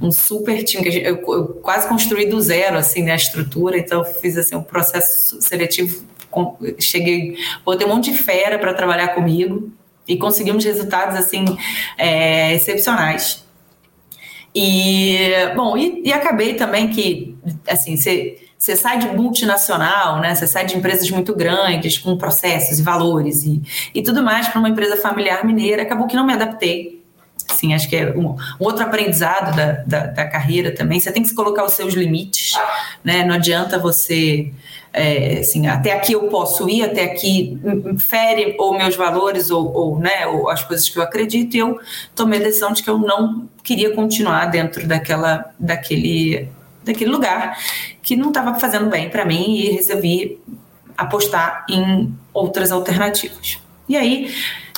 [0.00, 3.76] um super time gente, eu, eu, quase construí do zero, assim, né, a estrutura.
[3.76, 6.04] Então, fiz assim um processo seletivo.
[6.30, 9.70] Com, cheguei, botei um monte de fera para trabalhar comigo
[10.06, 11.44] e conseguimos resultados assim
[11.96, 13.44] é, excepcionais.
[14.54, 15.18] E
[15.56, 17.36] bom, e, e acabei também que
[17.66, 20.34] assim, você sai de multinacional, né?
[20.34, 23.62] Você sai de empresas muito grandes, com processos e valores e,
[23.94, 25.82] e tudo mais para uma empresa familiar mineira.
[25.82, 27.02] Acabou que não me adaptei.
[27.50, 31.00] Assim, acho que é um, um outro aprendizado da, da, da, carreira também.
[31.00, 32.52] Você tem que se colocar os seus limites,
[33.02, 33.24] né?
[33.24, 34.52] Não adianta você,
[34.92, 37.58] é, assim, até aqui eu posso ir, até aqui
[37.98, 41.54] fere ou meus valores ou, ou, né, ou as coisas que eu acredito.
[41.54, 41.80] E eu
[42.14, 46.48] tomei a decisão de que eu não queria continuar dentro daquela, daquele
[46.84, 47.56] daquele lugar
[48.02, 50.40] que não estava fazendo bem para mim e resolvi
[50.96, 53.58] apostar em outras alternativas.
[53.88, 54.34] E aí,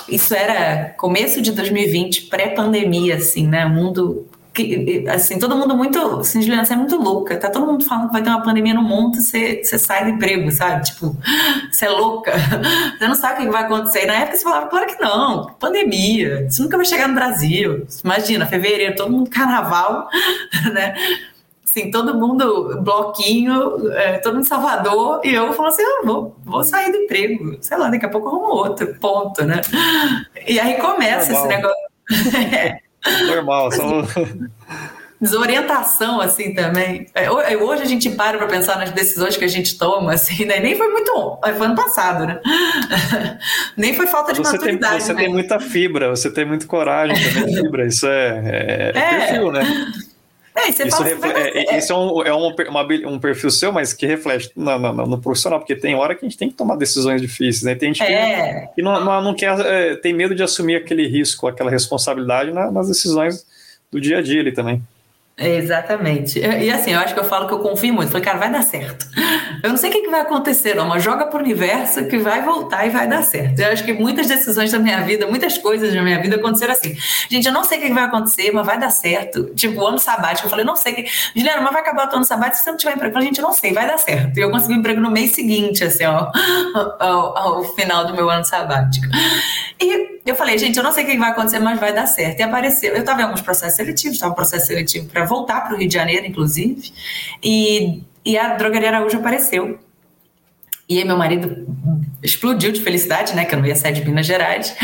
[0.08, 3.64] isso era começo de 2020, pré-pandemia, assim, né?
[3.64, 7.84] Mundo que, assim, todo mundo muito, assim, Juliana, você é muito louca, tá todo mundo
[7.84, 10.84] falando que vai ter uma pandemia no mundo, você, você sai do emprego, sabe?
[10.84, 11.16] Tipo,
[11.70, 12.32] você é louca,
[12.96, 14.04] você não sabe o que vai acontecer.
[14.04, 17.84] E na época você falava, claro que não, pandemia, isso nunca vai chegar no Brasil.
[18.04, 20.08] Imagina, fevereiro, todo mundo carnaval,
[20.72, 20.94] né?
[21.64, 26.36] assim, todo mundo, bloquinho, é, todo mundo em Salvador, e eu falo assim, ah, vou,
[26.44, 29.60] vou sair do emprego, sei lá, daqui a pouco arrumo outro, ponto, né?
[30.46, 31.74] E aí começa esse negócio.
[33.26, 33.82] Normal, só...
[35.20, 37.06] Desorientação, assim, também.
[37.14, 40.44] É, é, hoje a gente para para pensar nas decisões que a gente toma, assim,
[40.44, 40.60] né?
[40.60, 41.38] Nem foi muito...
[41.40, 42.40] Foi ano passado, né?
[43.74, 44.96] Nem foi falta de você maturidade.
[44.96, 45.22] Tem, você né?
[45.22, 47.86] tem muita fibra, você tem muita coragem também, fibra.
[47.86, 49.62] Isso é, é, é perfil, né?
[50.56, 54.52] É, isso, é, isso é, um, é um, uma, um perfil seu, mas que reflete
[54.54, 57.64] no, no, no, profissional, porque tem hora que a gente tem que tomar decisões difíceis,
[57.64, 57.74] né?
[57.74, 58.66] Tem gente é.
[58.68, 62.52] que, que não, não, não, quer, é, tem medo de assumir aquele risco, aquela responsabilidade
[62.52, 63.44] na, nas decisões
[63.90, 64.80] do dia a dia ali também.
[65.36, 66.38] Exatamente.
[66.38, 68.10] E assim, eu acho que eu falo que eu confio muito.
[68.10, 69.04] Falei, cara, vai dar certo.
[69.64, 72.86] Eu não sei o que, vai acontecer, não, mas joga pro universo que vai voltar
[72.86, 73.58] e vai dar certo.
[73.58, 76.96] Eu acho que muitas decisões da minha vida, muitas coisas da minha vida aconteceram assim.
[77.28, 79.52] Gente, eu não sei o que, vai acontecer, mas vai dar certo.
[79.56, 81.06] Tipo, o ano sabático, eu falei, não sei o que.
[81.34, 83.08] Juliana, mas vai acabar o ano sabático se você não tiver emprego.
[83.08, 84.38] Eu falei, gente, eu não sei, vai dar certo.
[84.38, 86.30] E eu consegui um emprego no mês seguinte, assim, ó,
[87.00, 89.06] ao, ao final do meu ano sabático.
[89.80, 92.40] E eu falei, gente, eu não sei o que vai acontecer, mas vai dar certo.
[92.40, 92.94] E apareceu.
[92.94, 95.88] Eu estava em alguns processos seletivos, estava um processo seletivo para voltar para o Rio
[95.88, 96.92] de Janeiro, inclusive,
[97.42, 99.78] e, e a Drogaria Araújo apareceu.
[100.88, 101.66] E aí meu marido
[102.22, 104.74] explodiu de felicidade, né, que eu não ia sair de Minas Gerais.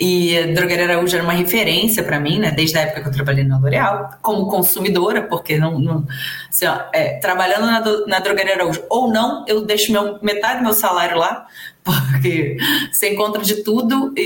[0.00, 3.12] E a Drogaria Araújo era uma referência para mim, né, desde a época que eu
[3.12, 6.06] trabalhei na L'Oréal, como consumidora, porque não, não
[6.48, 10.64] assim, ó, é, trabalhando na, na Drogaria Araújo ou não, eu deixo meu, metade do
[10.64, 11.46] meu salário lá,
[11.94, 12.56] porque
[12.92, 14.20] você encontra de tudo e,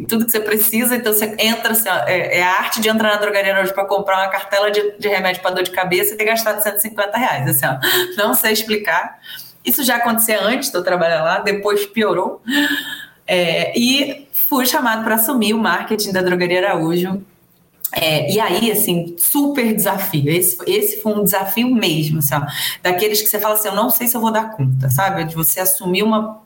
[0.00, 2.88] e, tudo que você precisa, então você entra, assim, ó, é, é, a arte de
[2.88, 6.14] entrar na drogaria hoje para comprar uma cartela de, de remédio para dor de cabeça
[6.14, 7.78] e ter gastado 150 reais, assim, ó,
[8.16, 9.18] não sei explicar.
[9.64, 12.42] Isso já acontecia antes de eu trabalhar lá, depois piorou.
[13.26, 17.22] É, e fui chamado para assumir o marketing da Drogaria Araújo.
[17.92, 20.30] É, e aí, assim, super desafio.
[20.30, 22.46] Esse, esse foi um desafio mesmo, assim, ó,
[22.82, 25.24] daqueles que você fala assim: eu não sei se eu vou dar conta, sabe?
[25.24, 26.42] De você assumir uma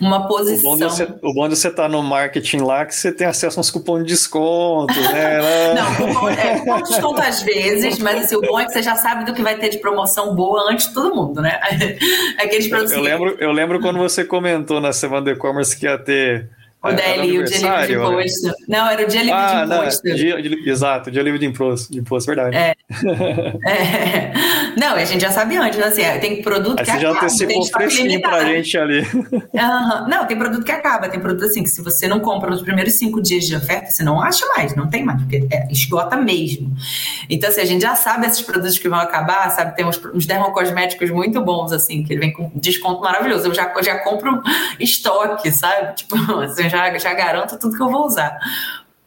[0.00, 0.72] uma posição.
[0.72, 3.26] O bom, você, o bom de você estar tá no marketing lá que você tem
[3.26, 5.74] acesso a uns cupons de desconto, né?
[5.74, 8.82] Não, cupom, é, cupom de desconto às vezes, mas assim, o bom é que você
[8.82, 11.60] já sabe do que vai ter de promoção boa antes de todo mundo, né?
[12.38, 15.98] Aqueles produtos eu, lembro, eu lembro quando você comentou na semana do e-commerce que ia
[15.98, 16.48] ter
[16.82, 18.54] o é, DLI, o dia livre de imposto.
[18.66, 20.08] Não, era o dia livre ah, de imposto.
[20.08, 22.56] Não, dia, exato, dia livre de imposto, de imposto verdade.
[22.56, 22.74] É.
[23.68, 24.32] é.
[24.78, 27.14] Não, a gente já sabia antes, assim, tem produto Aí que você acaba.
[27.14, 29.00] já antecipou fresquinho pra gente ali.
[29.60, 30.08] Uhum.
[30.08, 32.94] Não, tem produto que acaba, tem produto assim, que se você não compra nos primeiros
[32.94, 36.72] cinco dias de oferta, você não acha mais, não tem mais, porque é, esgota mesmo.
[37.28, 40.24] Então, assim, a gente já sabe esses produtos que vão acabar, sabe, tem uns, uns
[40.24, 43.48] dermocosméticos muito bons, assim, que ele vem com desconto maravilhoso.
[43.48, 44.42] Eu já, eu já compro
[44.78, 45.96] estoque, sabe?
[45.96, 48.38] Tipo, assim, já, já garanto tudo que eu vou usar.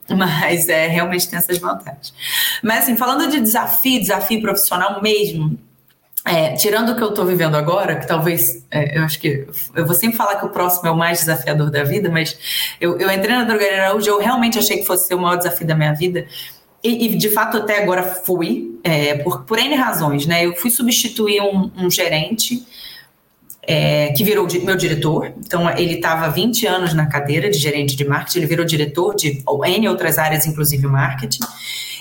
[0.10, 2.14] Mas é, realmente tem essas vantagens.
[2.62, 5.58] Mas assim, falando de desafio, desafio profissional mesmo,
[6.26, 9.46] é, tirando o que eu estou vivendo agora, que talvez, é, eu acho que,
[9.76, 12.38] eu vou sempre falar que o próximo é o mais desafiador da vida, mas
[12.80, 15.68] eu, eu entrei na Drogaria Araújo, eu realmente achei que fosse ser o maior desafio
[15.68, 16.26] da minha vida,
[16.82, 20.70] e, e de fato até agora fui, é, por, por N razões, né, eu fui
[20.70, 22.66] substituir um, um gerente,
[23.66, 25.34] é, que virou meu diretor.
[25.38, 29.44] Então, ele estava 20 anos na cadeira de gerente de marketing, ele virou diretor de
[29.66, 31.44] N outras áreas, inclusive marketing.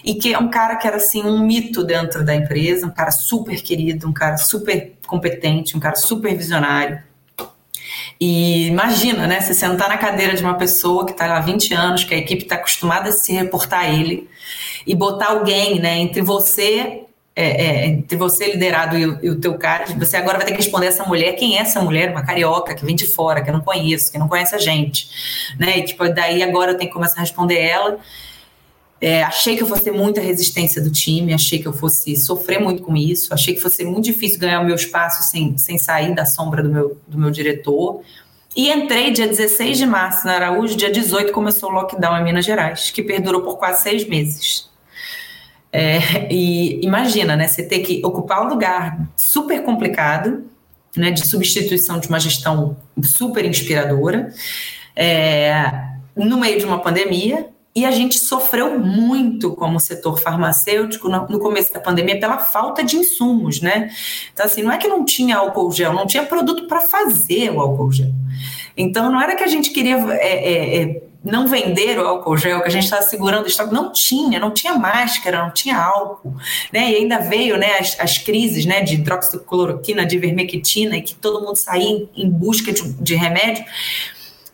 [0.05, 3.13] E que é um cara que era assim um mito dentro da empresa, um cara
[3.13, 7.01] super querido, um cara super competente, um cara super visionário.
[8.21, 9.41] E imagina, né?
[9.41, 12.19] Você sentar na cadeira de uma pessoa que está lá há 20 anos, que a
[12.19, 14.29] equipe está acostumada a se reportar a ele,
[14.85, 17.02] e botar alguém né, entre você
[17.35, 20.53] é, é, entre você liderado e o, e o teu cara, você agora vai ter
[20.53, 22.11] que responder essa mulher, quem é essa mulher?
[22.11, 25.09] Uma carioca que vem de fora, que eu não conheço, que não conhece a gente,
[25.59, 25.79] né?
[25.79, 27.99] E tipo, daí agora eu tenho que começar a responder ela.
[29.01, 32.61] É, achei que eu fosse ter muita resistência do time, achei que eu fosse sofrer
[32.61, 36.15] muito com isso, achei que fosse muito difícil ganhar o meu espaço sem, sem sair
[36.15, 38.03] da sombra do meu, do meu diretor.
[38.55, 42.45] E entrei dia 16 de março na Araújo, dia 18 começou o lockdown em Minas
[42.45, 44.71] Gerais, que perdurou por quase seis meses.
[45.73, 47.49] É, e imagina, né?
[47.49, 50.45] Você ter que ocupar um lugar super complicado,
[50.97, 51.11] né?
[51.11, 54.33] De substituição de uma gestão super inspiradora,
[54.95, 55.55] é,
[56.15, 57.49] no meio de uma pandemia.
[57.75, 62.97] E a gente sofreu muito como setor farmacêutico no, começo da pandemia pela falta de
[62.97, 63.91] insumos, né?
[64.33, 67.61] Então, assim, não é que não tinha álcool gel, não tinha produto para fazer o
[67.61, 68.13] álcool gel.
[68.77, 72.61] Então, não era que a gente queria é, é, é não vender o álcool gel,
[72.63, 76.35] que a gente estava segurando o estoque, não tinha, não tinha máscara, não tinha álcool,
[76.73, 76.91] né?
[76.91, 81.41] E ainda veio, né, as, as crises, né, de hidroxicloroquina, de vermectina, e que todo
[81.41, 83.65] mundo saía em, em busca de, de, remédio,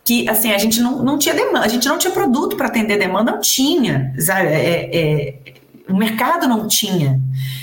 [0.09, 2.97] que, assim, a gente não, não tinha demanda, a gente não tinha produto para atender
[2.97, 4.47] demanda, não tinha, sabe?
[4.47, 5.35] É, é,
[5.87, 7.21] o mercado não tinha,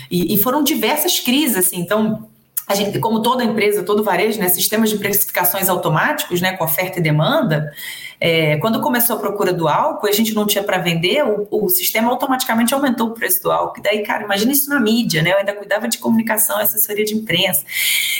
[0.08, 2.28] e, e foram diversas crises, assim, então
[2.64, 7.00] a gente, como toda empresa, todo varejo, né, sistemas de precificações automáticos, né, com oferta
[7.00, 7.72] e demanda,
[8.20, 11.68] é, quando começou a procura do álcool, a gente não tinha para vender, o, o,
[11.68, 13.80] sistema automaticamente aumentou o preço do álcool.
[13.80, 15.32] E daí, cara, imagina isso na mídia, né?
[15.32, 17.64] Eu ainda cuidava de comunicação, assessoria de imprensa.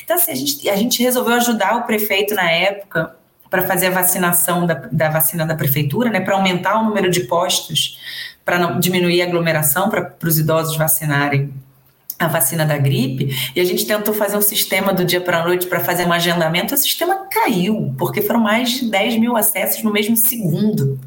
[0.05, 3.17] Então, assim, a gente, a gente resolveu ajudar o prefeito na época
[3.51, 6.21] para fazer a vacinação da, da vacina da prefeitura, né?
[6.21, 7.99] Para aumentar o número de postos,
[8.45, 11.53] para diminuir a aglomeração, para os idosos vacinarem
[12.19, 15.45] a vacina da gripe e a gente tentou fazer um sistema do dia para a
[15.45, 19.83] noite para fazer um agendamento, o sistema caiu, porque foram mais de 10 mil acessos
[19.83, 20.99] no mesmo segundo.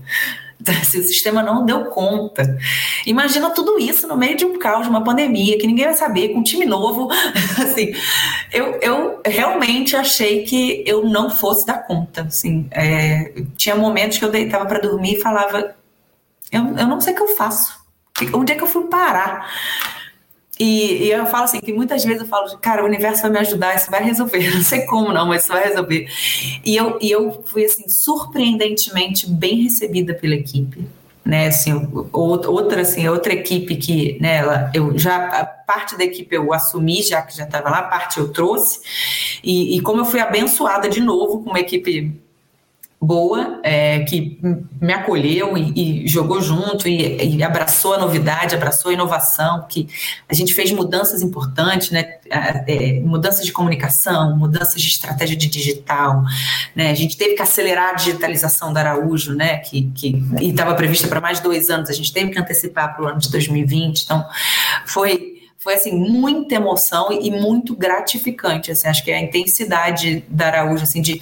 [0.72, 2.58] Assim, o sistema não deu conta.
[3.06, 6.30] Imagina tudo isso no meio de um caos, de uma pandemia, que ninguém vai saber,
[6.30, 7.10] com um time novo.
[7.62, 7.94] Assim,
[8.52, 12.22] eu, eu realmente achei que eu não fosse dar conta.
[12.24, 15.76] Assim, é, tinha momentos que eu deitava para dormir e falava:
[16.52, 17.80] eu, eu não sei o que eu faço.
[18.34, 19.50] Onde é que eu fui parar?
[20.60, 23.40] E, e, eu falo assim, que muitas vezes eu falo, cara, o universo vai me
[23.40, 24.52] ajudar, isso vai resolver.
[24.54, 26.08] Não sei como não, mas isso vai resolver.
[26.66, 30.86] E eu, e eu fui, assim, surpreendentemente bem recebida pela equipe.
[31.26, 36.52] Né, assim, outra, assim, outra equipe que, né, ela, eu já, parte da equipe eu
[36.52, 38.80] assumi, já que já estava lá, parte eu trouxe,
[39.44, 42.20] e, e como eu fui abençoada de novo com uma equipe
[43.02, 44.38] boa, é, que
[44.82, 49.88] me acolheu e, e jogou junto e, e, abraçou a novidade, abraçou a inovação, que
[50.28, 52.18] a gente fez mudanças importantes, né?
[52.30, 56.24] É, mudanças de comunicação, mudanças de estratégia de digital,
[56.76, 56.92] né?
[56.92, 59.60] A gente teve que acelerar a digitalização da Araújo, né?
[59.60, 59.90] Que
[60.42, 63.32] estava prevista para mais dois anos, a gente teve que antecipar para o ano de
[63.32, 64.26] 2020, então
[64.86, 70.84] foi foi assim muita emoção e muito gratificante assim acho que a intensidade da Araújo
[70.84, 71.22] assim de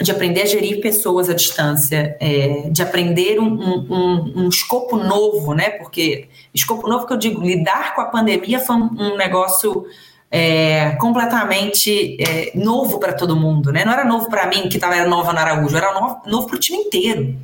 [0.00, 5.54] de aprender a gerir pessoas à distância, é, de aprender um, um, um, escopo novo,
[5.54, 5.70] né?
[5.70, 9.84] Porque escopo novo que eu digo, lidar com a pandemia foi um, negócio
[10.30, 13.84] é, completamente é, novo para todo mundo, né?
[13.84, 16.56] Não era novo para mim que estava era nova na Araújo, era novo, novo para
[16.56, 17.36] o time inteiro.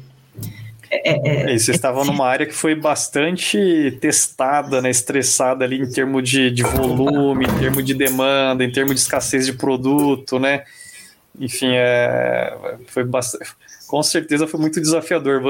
[0.90, 5.80] É, é, é, e vocês estavam numa área que foi bastante testada, né, estressada ali
[5.80, 10.38] em termos de, de volume, em termos de demanda, em termos de escassez de produto,
[10.38, 10.62] né?
[11.40, 12.56] Enfim, é,
[12.88, 13.46] foi bastante,
[13.86, 15.42] com certeza foi muito desafiador.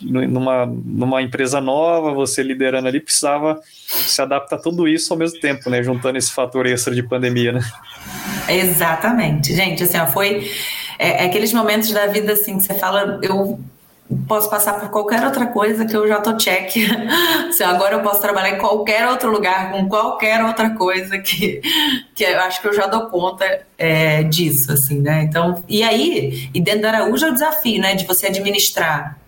[0.00, 5.40] numa, numa empresa nova, você liderando ali, precisava se adaptar a tudo isso ao mesmo
[5.40, 5.82] tempo, né?
[5.82, 7.60] Juntando esse fator extra de pandemia, né?
[8.48, 9.54] Exatamente.
[9.54, 10.50] Gente, assim, ó, foi
[10.98, 13.58] é, é aqueles momentos da vida assim que você fala, eu
[14.26, 16.72] posso passar por qualquer outra coisa que eu já tô check.
[17.52, 21.60] Se agora eu posso trabalhar em qualquer outro lugar com qualquer outra coisa que,
[22.14, 25.22] que eu acho que eu já dou conta é, disso, assim, né?
[25.22, 29.18] Então, e aí, e dentro da Araújo é o desafio, né, de você administrar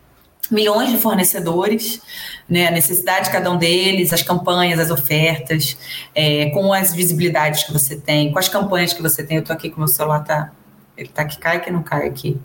[0.50, 2.00] milhões de fornecedores,
[2.48, 5.76] né, a necessidade de cada um deles, as campanhas, as ofertas,
[6.14, 9.36] é, com as visibilidades que você tem, com as campanhas que você tem.
[9.36, 10.50] Eu tô aqui com o meu celular, tá,
[10.96, 12.40] ele tá que cai que não cai aqui.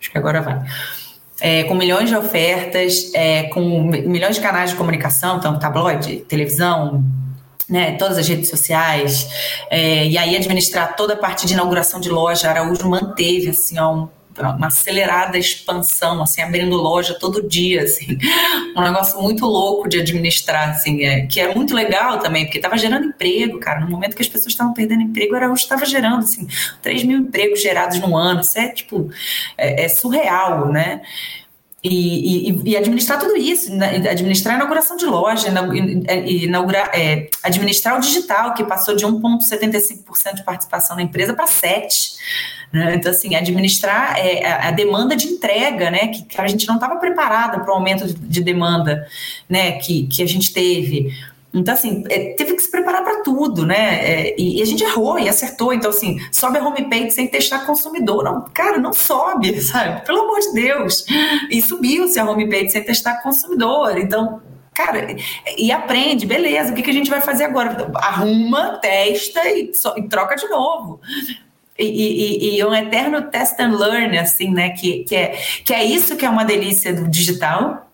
[0.00, 0.62] Acho que agora vai
[1.42, 7.04] é, com milhões de ofertas, é, com milhões de canais de comunicação, então tabloide, televisão,
[7.68, 9.28] né, todas as redes sociais,
[9.68, 13.92] é, e aí administrar toda a parte de inauguração de loja, Araújo manteve assim, ó,
[13.92, 18.18] um, uma acelerada expansão, assim, abrindo loja todo dia, assim,
[18.76, 22.78] um negócio muito louco de administrar, assim, é, que é muito legal também, porque estava
[22.78, 26.46] gerando emprego, cara, no momento que as pessoas estavam perdendo emprego, Araújo estava gerando, assim,
[26.80, 29.10] 3 mil empregos gerados no ano, isso é, tipo,
[29.56, 31.02] é, é surreal, né,
[31.84, 35.48] e, e, e, administrar tudo isso, né, administrar a inauguração de loja,
[36.24, 42.12] inaugurar, é, administrar o digital, que passou de 1,75% de participação na empresa para 7%.
[42.72, 42.94] Né?
[42.94, 46.06] Então, assim, administrar é, a demanda de entrega, né?
[46.06, 49.06] Que, que a gente não estava preparada para o aumento de, de, demanda
[49.48, 49.72] né?
[49.72, 51.12] que, que a gente teve.
[51.54, 54.00] Então, assim, é, teve que se preparar para tudo, né?
[54.00, 55.72] É, e, e, a gente errou e acertou.
[55.72, 58.24] Então, assim, sobe a homepage sem testar consumidor.
[58.24, 60.04] Não, cara, não sobe, sabe?
[60.06, 61.04] Pelo amor de Deus.
[61.50, 63.98] E subiu-se a homepage sem testar consumidor.
[63.98, 64.40] Então,
[64.72, 65.14] cara,
[65.58, 67.90] e aprende, beleza, o que, que a gente vai fazer agora?
[67.96, 71.00] Arruma, testa e, so, e troca de novo.
[71.78, 74.70] E, e, e, um eterno test and learn, assim, né?
[74.70, 77.91] Que, que, é, que é isso que é uma delícia do digital.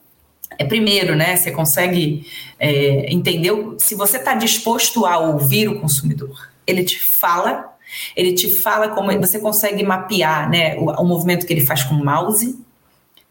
[0.57, 1.37] É primeiro, né?
[1.37, 2.27] Você consegue
[2.59, 6.51] é, entender se você está disposto a ouvir o consumidor.
[6.67, 7.77] Ele te fala,
[8.17, 10.77] ele te fala como você consegue mapear, né?
[10.77, 12.59] O, o movimento que ele faz com o mouse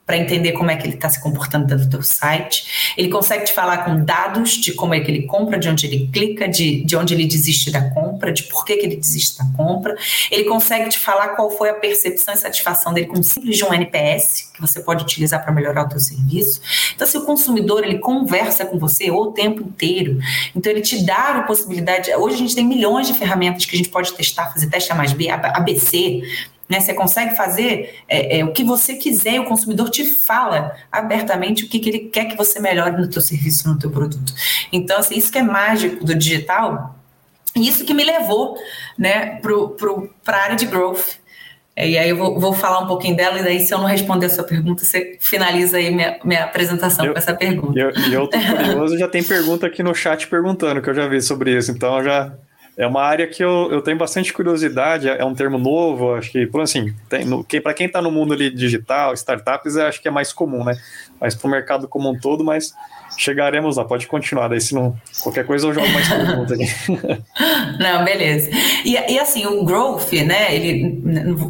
[0.07, 2.93] para entender como é que ele está se comportando dentro do teu site.
[2.97, 6.07] Ele consegue te falar com dados de como é que ele compra, de onde ele
[6.07, 9.45] clica, de, de onde ele desiste da compra, de por que, que ele desiste da
[9.57, 9.97] compra.
[10.31, 13.73] Ele consegue te falar qual foi a percepção e satisfação dele com simples de um
[13.73, 16.61] NPS, que você pode utilizar para melhorar o teu serviço.
[16.95, 20.19] Então, se o consumidor ele conversa com você o tempo inteiro,
[20.55, 22.15] então ele te dá a possibilidade.
[22.15, 24.95] Hoje a gente tem milhões de ferramentas que a gente pode testar, fazer teste A
[24.95, 26.21] mais B, ABC,
[26.69, 26.79] né?
[26.79, 31.63] Você consegue fazer é, é, o que você quiser e o consumidor te fala abertamente
[31.63, 34.33] o que, que ele quer que você melhore no teu serviço, no teu produto.
[34.71, 36.95] Então, assim, isso que é mágico do digital,
[37.55, 38.57] isso que me levou
[38.97, 39.39] né,
[40.23, 41.17] para a área de growth.
[41.75, 44.25] E aí eu vou, vou, falar um pouquinho dela, e daí, se eu não responder
[44.25, 47.77] a sua pergunta, você finaliza aí minha, minha apresentação eu, com essa pergunta.
[47.77, 51.07] E eu, eu tô curioso, já tem pergunta aqui no chat perguntando, que eu já
[51.07, 52.33] vi sobre isso, então já
[52.77, 56.45] é uma área que eu, eu tenho bastante curiosidade, é um termo novo, acho que,
[56.45, 56.93] por assim,
[57.63, 60.77] para quem está no mundo ali digital, startups, acho que é mais comum, né?
[61.19, 62.75] Mas para o mercado como um todo, mas
[63.17, 67.23] chegaremos lá, pode continuar, daí se não, qualquer coisa eu jogo mais perguntas aqui.
[67.81, 68.49] não, beleza.
[68.85, 71.01] E, e, assim, o growth, né, ele,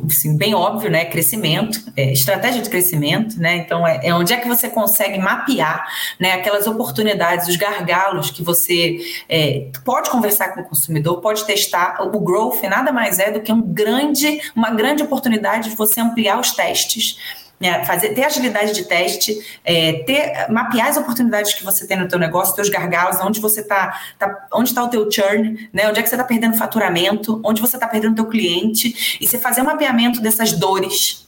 [0.08, 4.38] assim, bem óbvio, né, crescimento, é, estratégia de crescimento, né, então é, é, onde é
[4.38, 5.86] que você consegue mapear,
[6.20, 8.98] né, aquelas oportunidades, os gargalos que você
[9.28, 13.52] é, pode conversar com o consumidor, pode testar, o growth nada mais é do que
[13.52, 17.18] um grande, uma grande oportunidade de você ampliar os testes,
[17.60, 22.08] né, fazer, ter agilidade de teste, é, ter, mapear as oportunidades que você tem no
[22.08, 26.00] teu negócio, teus gargalos, onde você está, tá, onde está o teu churn, né, onde
[26.00, 29.62] é que você está perdendo faturamento, onde você está perdendo teu cliente, e você fazer
[29.62, 31.28] um mapeamento dessas dores,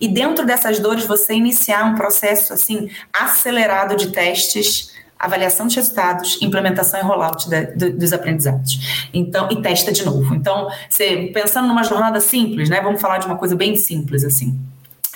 [0.00, 6.38] e dentro dessas dores você iniciar um processo assim acelerado de testes, avaliação de resultados,
[6.42, 9.08] implementação e rollout de, de, dos aprendizados.
[9.14, 10.34] Então, e testa de novo.
[10.34, 12.80] Então, você pensando numa jornada simples, né?
[12.80, 14.58] Vamos falar de uma coisa bem simples assim.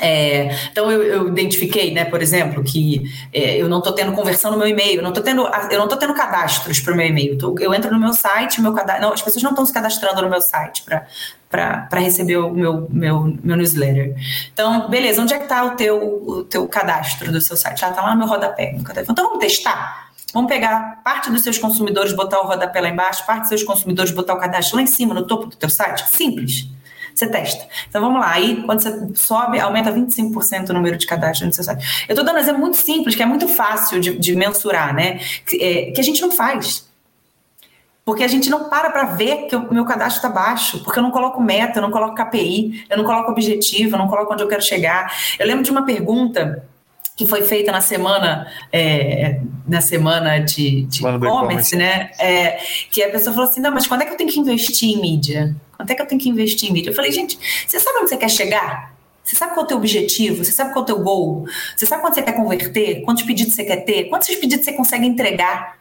[0.00, 4.52] É, então eu, eu, identifiquei, né, por exemplo, que é, eu não estou tendo conversão
[4.52, 7.36] no meu e-mail, eu não estou tendo, cadastros para o meu e-mail.
[7.60, 10.28] eu entro no meu site, meu cadastro, não, as pessoas não estão se cadastrando no
[10.28, 10.84] meu site
[11.50, 14.14] para receber o meu, meu, meu newsletter.
[14.52, 17.84] Então, beleza, onde é que está o teu, o teu cadastro do seu site?
[17.84, 18.76] Ah, está lá no meu rodapé.
[18.76, 20.08] Então vamos testar.
[20.32, 24.12] Vamos pegar parte dos seus consumidores, botar o rodapé lá embaixo, parte dos seus consumidores,
[24.12, 26.06] botar o cadastro lá em cima, no topo do teu site.
[26.10, 26.68] Simples
[27.18, 27.66] você testa.
[27.88, 31.64] Então vamos lá, aí quando você sobe, aumenta 25% o número de cadastros no seu
[31.64, 32.04] site.
[32.08, 35.20] Eu estou dando um exemplo muito simples, que é muito fácil de, de mensurar, né?
[35.46, 36.86] Que, é, que a gente não faz.
[38.04, 41.02] Porque a gente não para para ver que o meu cadastro está baixo, porque eu
[41.02, 44.42] não coloco meta, eu não coloco KPI, eu não coloco objetivo, eu não coloco onde
[44.42, 45.12] eu quero chegar.
[45.38, 46.64] Eu lembro de uma pergunta
[47.18, 52.12] que foi feita na semana é, na semana de, de e-commerce, né?
[52.16, 52.60] É,
[52.92, 55.00] que a pessoa falou assim, não, mas quando é que eu tenho que investir em
[55.00, 55.56] mídia?
[55.76, 56.90] Quando é que eu tenho que investir em mídia?
[56.90, 58.94] Eu falei, gente, você sabe onde você quer chegar?
[59.24, 60.44] Você sabe qual é o teu objetivo?
[60.44, 61.44] Você sabe qual é o teu goal?
[61.76, 63.02] Você sabe quanto você quer converter?
[63.02, 64.04] Quantos pedidos você quer ter?
[64.04, 65.77] Quantos pedidos você consegue entregar?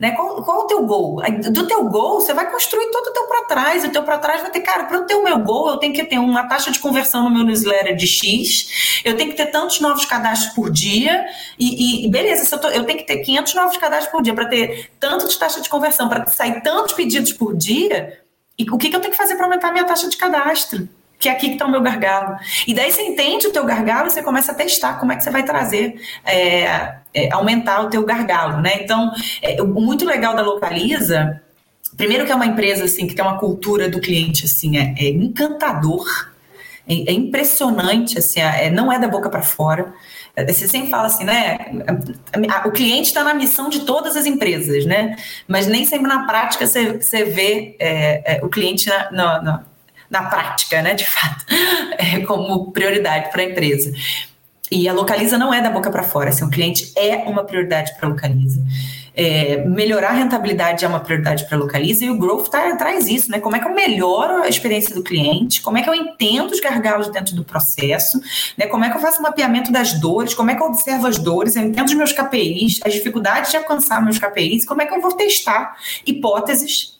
[0.00, 0.12] Né?
[0.12, 1.20] Qual, qual o teu gol?
[1.52, 3.84] Do teu gol, você vai construir todo o teu para trás.
[3.84, 6.02] O teu para trás vai ter, cara, para ter o meu gol, eu tenho que
[6.02, 9.78] ter uma taxa de conversão no meu newsletter de X, eu tenho que ter tantos
[9.78, 11.26] novos cadastros por dia,
[11.58, 14.46] e, e beleza, eu, tô, eu, tenho que ter 500 novos cadastros por dia para
[14.46, 18.22] ter tanto de taxa de conversão, para sair tantos pedidos por dia.
[18.58, 20.88] E o que, que eu tenho que fazer para aumentar a minha taxa de cadastro?
[21.20, 22.38] Que é aqui que está o meu gargalo.
[22.66, 25.22] E daí você entende o teu gargalo e você começa a testar como é que
[25.22, 28.80] você vai trazer, é, é, aumentar o teu gargalo, né?
[28.82, 29.12] Então,
[29.42, 31.42] é, muito legal da Localiza,
[31.94, 35.10] primeiro que é uma empresa, assim, que tem uma cultura do cliente, assim, é, é
[35.10, 36.06] encantador,
[36.88, 39.92] é, é, impressionante, assim, é, não é da boca para fora.
[40.46, 41.58] Você sempre fala assim, né?
[42.64, 45.16] O cliente está na missão de todas as empresas, né?
[45.46, 49.64] Mas nem sempre na prática você, você vê é, é, o cliente na, na,
[50.10, 51.44] na, prática, né, de fato,
[51.96, 53.92] é, como prioridade para a empresa.
[54.70, 57.92] E a Localiza não é da boca para fora, assim, o cliente é uma prioridade
[57.96, 58.62] para a Localiza.
[59.12, 63.08] É, melhorar a rentabilidade é uma prioridade para a Localiza e o Growth tá, traz
[63.08, 63.40] isso, né?
[63.40, 66.60] Como é que eu melhoro a experiência do cliente, como é que eu entendo os
[66.60, 68.20] gargalos dentro do processo,
[68.56, 68.66] né?
[68.68, 71.18] Como é que eu faço o mapeamento das dores, como é que eu observo as
[71.18, 74.94] dores, eu entendo os meus KPIs, as dificuldades de alcançar meus KPIs, como é que
[74.94, 76.99] eu vou testar hipóteses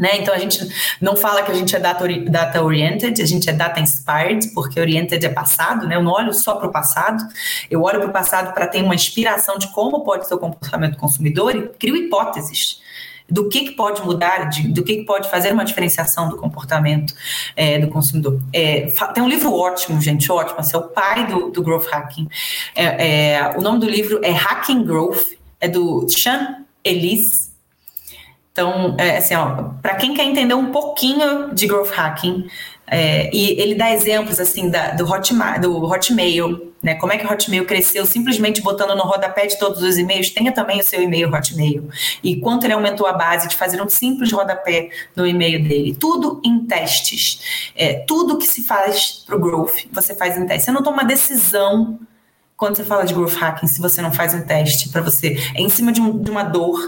[0.00, 0.16] né?
[0.16, 0.66] Então a gente
[0.98, 5.24] não fala que a gente é data, oriented, a gente é data inspired, porque oriented
[5.24, 5.96] é passado, né?
[5.96, 7.22] Eu não olho só para o passado,
[7.70, 10.92] eu olho para o passado para ter uma inspiração de como pode ser o comportamento
[10.92, 12.80] do consumidor e crio hipóteses
[13.28, 17.14] do que, que pode mudar, de, do que, que pode fazer uma diferenciação do comportamento
[17.54, 18.40] é, do consumidor.
[18.52, 22.26] É, tem um livro ótimo, gente, ótimo, assim, é o pai do, do growth hacking.
[22.74, 27.50] É, é o nome do livro é Hacking Growth, é do Sean Ellis,
[28.60, 29.34] então, é, assim,
[29.80, 32.46] para quem quer entender um pouquinho de growth hacking,
[32.86, 36.96] é, e ele dá exemplos assim da, do, Hotmail, do Hotmail, né?
[36.96, 40.52] Como é que o Hotmail cresceu simplesmente botando no rodapé de todos os e-mails, tenha
[40.52, 41.88] também o seu e-mail Hotmail.
[42.22, 45.96] E quanto ele aumentou a base de fazer um simples rodapé no e-mail dele.
[45.98, 47.72] Tudo em testes.
[47.74, 50.66] É, tudo que se faz para o growth, você faz em teste.
[50.66, 51.98] Você não toma decisão
[52.60, 55.38] quando você fala de growth hacking, se você não faz um teste para você.
[55.54, 56.78] É em cima de, um, de uma dor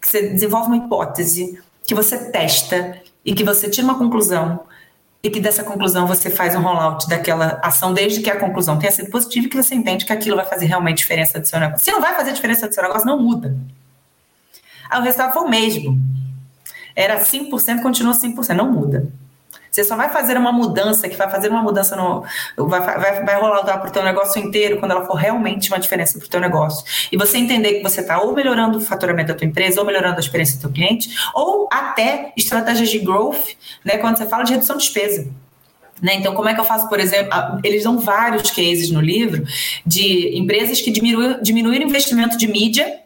[0.00, 4.60] que você desenvolve uma hipótese, que você testa e que você tira uma conclusão
[5.22, 8.90] e que dessa conclusão você faz um rollout daquela ação desde que a conclusão tenha
[8.90, 11.84] sido positiva e que você entende que aquilo vai fazer realmente diferença do seu negócio.
[11.84, 13.54] Se não vai fazer diferença do seu negócio, não muda.
[14.88, 16.00] Aí o resultado foi o mesmo.
[16.96, 19.06] Era 5%, continua 5%, não muda.
[19.78, 22.24] Você só vai fazer uma mudança, que vai fazer uma mudança no.
[22.56, 26.18] Vai, vai, vai rolar para o teu negócio inteiro quando ela for realmente uma diferença
[26.18, 26.84] para o teu negócio.
[27.12, 30.16] E você entender que você está ou melhorando o faturamento da tua empresa, ou melhorando
[30.16, 33.54] a experiência do teu cliente, ou até estratégias de growth,
[33.84, 33.98] né?
[33.98, 35.30] Quando você fala de redução de despesa.
[36.02, 36.14] Né?
[36.14, 37.32] Então, como é que eu faço, por exemplo?
[37.62, 39.44] Eles dão vários cases no livro
[39.86, 42.98] de empresas que diminuíram, diminuíram o investimento de mídia,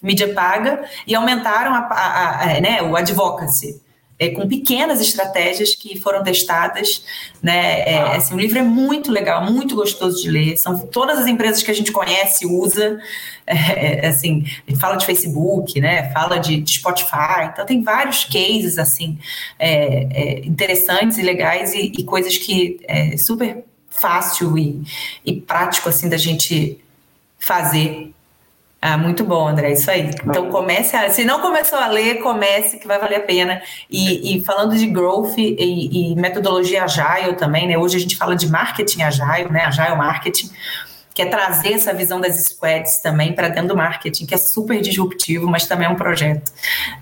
[0.00, 3.84] mídia paga, e aumentaram a, a, a, né, o advocacy
[4.18, 7.04] é, com pequenas estratégias que foram testadas.
[7.42, 7.80] Né?
[7.82, 10.56] É, assim, o livro é muito legal, muito gostoso de ler.
[10.56, 13.00] São todas as empresas que a gente conhece, usa.
[13.48, 14.44] É, é assim,
[14.76, 16.10] fala de Facebook, né?
[16.10, 17.44] fala de, de, Spotify.
[17.52, 19.16] Então, tem vários cases assim
[19.56, 24.82] é, é, interessantes e legais e, e coisas que é super fácil e,
[25.24, 26.80] e prático assim da gente
[27.38, 28.12] fazer
[28.88, 30.12] ah, muito bom, André, isso aí.
[30.24, 33.60] Então comece a, se não começou a ler, comece que vai valer a pena.
[33.90, 37.76] E, e falando de growth e, e, metodologia agile também, né?
[37.76, 39.64] Hoje a gente fala de marketing agile, né?
[39.64, 40.50] Agile marketing,
[41.12, 44.80] que é trazer essa visão das squads também para dentro do marketing, que é super
[44.80, 46.52] disruptivo, mas também é um projeto,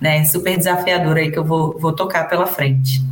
[0.01, 0.25] né?
[0.25, 3.03] Super desafiador aí que eu vou, vou tocar pela frente.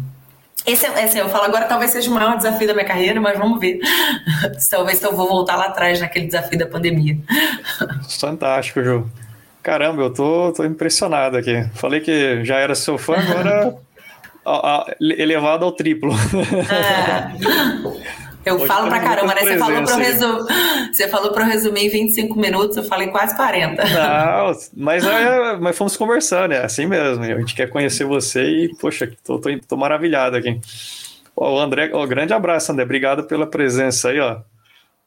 [0.65, 3.37] Esse, é, assim, eu falo agora talvez seja o maior desafio da minha carreira, mas
[3.37, 3.81] vamos ver.
[4.71, 7.19] talvez eu vou voltar lá atrás naquele desafio da pandemia.
[8.21, 9.11] Fantástico, Ju.
[9.63, 11.65] Caramba, eu tô, tô impressionado aqui.
[11.75, 13.77] Falei que já era seu fã, agora
[15.01, 16.13] elevado ao triplo.
[16.71, 18.22] É.
[18.45, 19.43] Eu Hoje falo pra caramba, né?
[19.43, 20.47] Você falou, pra resum...
[20.93, 23.85] você falou pra eu resumir em 25 minutos, eu falei quase 40.
[23.85, 27.23] Não, mas, é, mas fomos conversando, é assim mesmo.
[27.23, 30.61] A gente quer conhecer você e, poxa, tô, tô, tô maravilhado aqui.
[31.37, 32.85] Ó, o André, ó, grande abraço, André.
[32.85, 34.41] Obrigado pela presença aí, ó.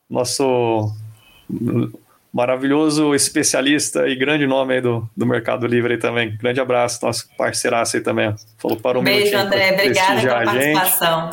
[0.10, 0.92] Nosso
[2.36, 6.36] maravilhoso especialista e grande nome aí do, do Mercado Livre aí também.
[6.36, 8.36] Grande abraço, nosso parceiraço aí também.
[8.58, 9.72] Falou para o Beijo, André.
[9.72, 11.30] Obrigada pela participação.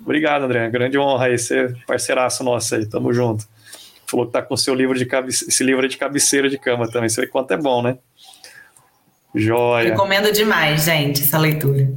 [0.00, 0.70] Obrigado, André.
[0.70, 2.86] Grande honra aí ser parceiraço nosso aí.
[2.86, 3.44] Tamo junto.
[4.06, 7.08] Falou que tá com seu livro de cabeceira, esse livro de cabeceira de cama também.
[7.08, 7.98] Você vê quanto é bom, né?
[9.34, 9.90] Joia.
[9.90, 11.90] Recomendo demais, gente, essa leitura.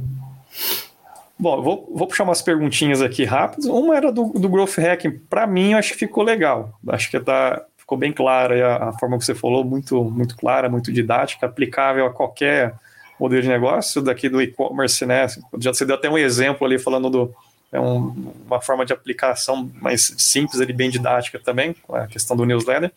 [1.38, 3.66] Bom, vou, vou puxar umas perguntinhas aqui rápidas.
[3.66, 5.20] Uma era do, do Growth Hacking.
[5.30, 6.78] Para mim, eu acho que ficou legal.
[6.88, 10.68] Acho que tá, ficou bem clara a, a, forma que você falou, muito, muito clara,
[10.68, 12.74] muito didática, aplicável a qualquer
[13.20, 15.26] modelo de negócio daqui do e-commerce, né?
[15.58, 17.34] Já você deu até um exemplo ali falando do
[17.70, 22.44] é um, uma forma de aplicação mais simples, ali, bem didática também, a questão do
[22.44, 22.92] newsletter.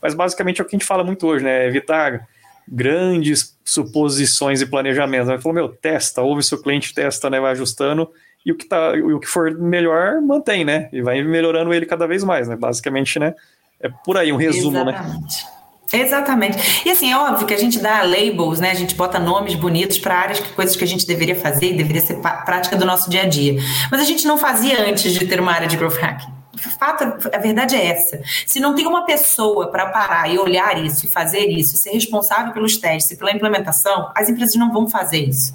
[0.00, 1.66] Mas basicamente é o que a gente fala muito hoje, né?
[1.66, 2.26] Evitar
[2.66, 5.28] grandes suposições e planejamentos.
[5.28, 5.38] Né?
[5.38, 7.38] Falou, meu, testa, ouve seu cliente, testa, né?
[7.40, 8.10] Vai ajustando
[8.44, 10.88] e o que, tá, o que for melhor, mantém, né?
[10.92, 12.56] E vai melhorando ele cada vez mais, né?
[12.56, 13.34] Basicamente, né?
[13.80, 14.92] É por aí um resumo, né?
[14.92, 15.44] Exatamente.
[15.44, 15.56] né?
[15.92, 16.82] Exatamente.
[16.84, 18.70] E assim, é óbvio que a gente dá labels, né?
[18.70, 21.76] A gente bota nomes bonitos para áreas, que, coisas que a gente deveria fazer e
[21.76, 23.60] deveria ser prática do nosso dia a dia.
[23.90, 26.36] Mas a gente não fazia antes de ter uma área de growth hacking.
[26.78, 28.20] Fato, a verdade é essa.
[28.46, 32.76] Se não tem uma pessoa para parar e olhar isso, fazer isso, ser responsável pelos
[32.78, 35.52] testes e pela implementação, as empresas não vão fazer isso.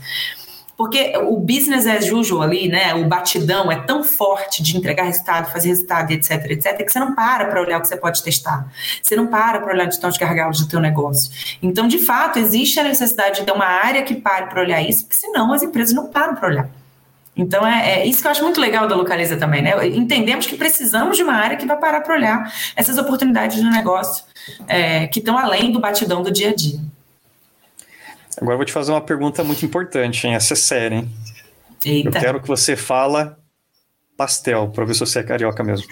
[0.82, 5.51] Porque o business as usual ali, né, o batidão é tão forte de entregar resultado,
[5.51, 8.65] fazer resultado, etc, etc, que você não para para olhar o que você pode testar.
[8.99, 11.32] Você não para para olhar onde estão os gargalos do teu negócio.
[11.61, 15.05] Então, de fato, existe a necessidade de ter uma área que pare para olhar isso,
[15.05, 16.69] porque senão as empresas não param para olhar.
[17.38, 19.88] Então, é, é, isso que eu acho muito legal da Localiza também, né?
[19.88, 24.23] Entendemos que precisamos de uma área que vai parar para olhar essas oportunidades de negócio
[24.67, 26.79] é, que estão além do batidão do dia a dia.
[28.38, 30.36] Agora eu vou te fazer uma pergunta muito importante, hein?
[30.36, 31.09] Essa é séria, hein?
[31.86, 32.09] Eita.
[32.09, 33.38] Eu quero que você fala
[34.15, 35.88] pastel, para ver se você é carioca mesmo.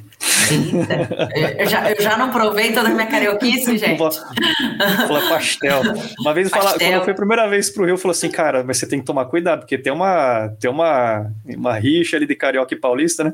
[0.51, 1.29] Eita.
[1.57, 3.97] Eu já, eu já não provei toda a minha carioquice, gente.
[3.97, 5.81] Fala pastel.
[6.19, 6.79] Uma vez, pastel.
[6.79, 9.05] Fala, quando fui a primeira vez pro Rio, falou assim, cara, mas você tem que
[9.05, 13.33] tomar cuidado, porque tem uma, tem uma, uma rixa ali de carioca e paulista, né?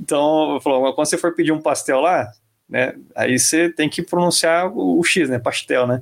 [0.00, 2.30] Então, falou, quando você for pedir um pastel lá,
[2.68, 6.00] né, aí você tem que pronunciar o, o X, né, pastel, né?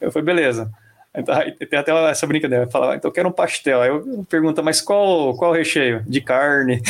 [0.00, 0.70] Eu falei, beleza.
[1.12, 1.34] Então,
[1.68, 3.82] tem até essa brincadeira, fala, então eu quero um pastel.
[3.82, 6.04] Aí eu pergunto, mas qual, qual o recheio?
[6.06, 6.80] De carne.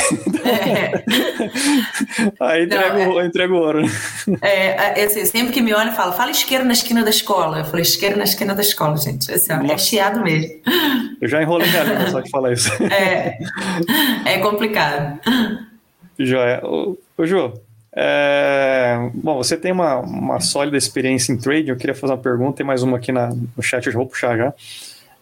[0.45, 1.03] É.
[2.39, 3.27] Aí entrego, Não, é...
[3.27, 3.83] entrego ouro.
[4.43, 7.61] É, é, assim, sempre que me olha, fala, fala isqueiro na esquina da escola.
[7.61, 9.33] Eu falei, isqueiro na esquina da escola, gente.
[9.33, 10.61] Assim, ó, é chiado mesmo.
[11.21, 12.71] Eu já enrolei minha língua só de falar isso.
[12.85, 13.39] É,
[14.27, 15.19] é complicado.
[16.19, 16.61] Joia.
[16.63, 17.55] Ô, ô Ju,
[17.93, 21.71] é, bom, você tem uma, uma sólida experiência em trading.
[21.71, 24.07] Eu queria fazer uma pergunta, tem mais uma aqui na, no chat, eu já vou
[24.07, 24.55] puxar já.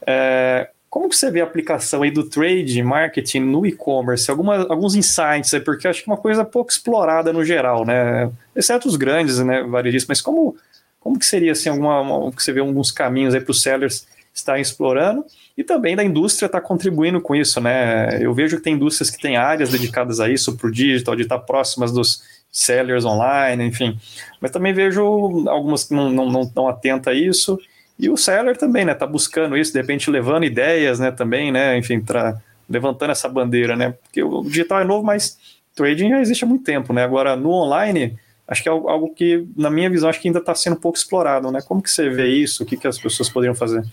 [0.07, 4.31] É, como que você vê a aplicação aí do trade, marketing no e-commerce?
[4.31, 8.31] Alguns insights aí, porque acho que é uma coisa pouco explorada no geral, né?
[8.57, 10.57] Exceto os grandes, né, varejistas, mas como,
[10.99, 14.07] como que seria, assim, alguma, uma, que você vê alguns caminhos aí para os sellers
[14.33, 15.25] estarem explorando
[15.57, 18.23] e também da indústria estar tá contribuindo com isso, né?
[18.23, 21.23] Eu vejo que tem indústrias que têm áreas dedicadas a isso, para o digital, de
[21.23, 22.23] estar próximas dos
[22.59, 23.99] sellers online, enfim.
[24.41, 25.03] Mas também vejo
[25.49, 27.59] algumas que não, não, não estão atentas a isso.
[27.99, 28.95] E o seller também, né?
[28.95, 31.11] Tá buscando isso, de repente levando ideias, né?
[31.11, 31.79] Também, né?
[31.79, 32.41] Enfim, tra...
[32.69, 33.95] levantando essa bandeira, né?
[34.03, 35.39] Porque o digital é novo, mas
[35.75, 37.05] trading já existe há muito tempo, né?
[37.05, 40.55] Agora, no online, acho que é algo que, na minha visão, acho que ainda está
[40.55, 41.61] sendo um pouco explorado, né?
[41.63, 42.65] Como que você vê isso?
[42.65, 43.85] O que, que as pessoas poderiam fazer?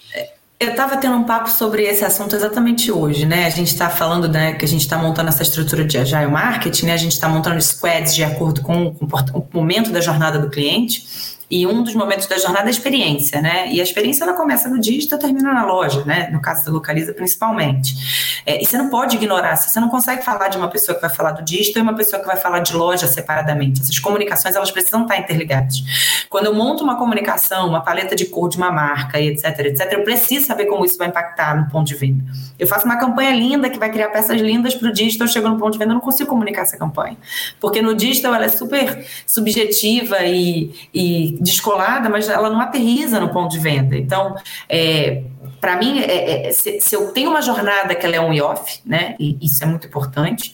[0.58, 3.45] Eu estava tendo um papo sobre esse assunto exatamente hoje, né?
[3.45, 6.86] A gente está falando né, que a gente está montando essa estrutura de agile marketing,
[6.86, 6.93] né?
[6.93, 11.34] A gente está montando squads de acordo com o momento da jornada do cliente.
[11.50, 13.72] E um dos momentos da jornada é a experiência, né?
[13.72, 16.30] E a experiência ela começa no dígito termina na loja, né?
[16.32, 18.41] No caso da Localiza, principalmente.
[18.46, 21.10] É, e você não pode ignorar, você não consegue falar de uma pessoa que vai
[21.10, 23.82] falar do dígito e uma pessoa que vai falar de loja separadamente.
[23.82, 25.84] Essas comunicações, elas precisam estar interligadas.
[26.30, 30.04] Quando eu monto uma comunicação, uma paleta de cor de uma marca, etc, etc, eu
[30.04, 32.24] preciso saber como isso vai impactar no ponto de venda.
[32.58, 35.48] Eu faço uma campanha linda que vai criar peças lindas para o digital, eu chego
[35.48, 37.18] no ponto de venda, eu não consigo comunicar essa campanha.
[37.60, 43.30] Porque no digital ela é super subjetiva e, e descolada, mas ela não aterriza no
[43.30, 43.96] ponto de venda.
[43.96, 44.36] Então,
[44.68, 45.24] é,
[45.62, 48.82] para mim, é, é, se, se, eu tenho uma jornada que ela é e off,
[48.86, 50.54] né, e isso é muito importante,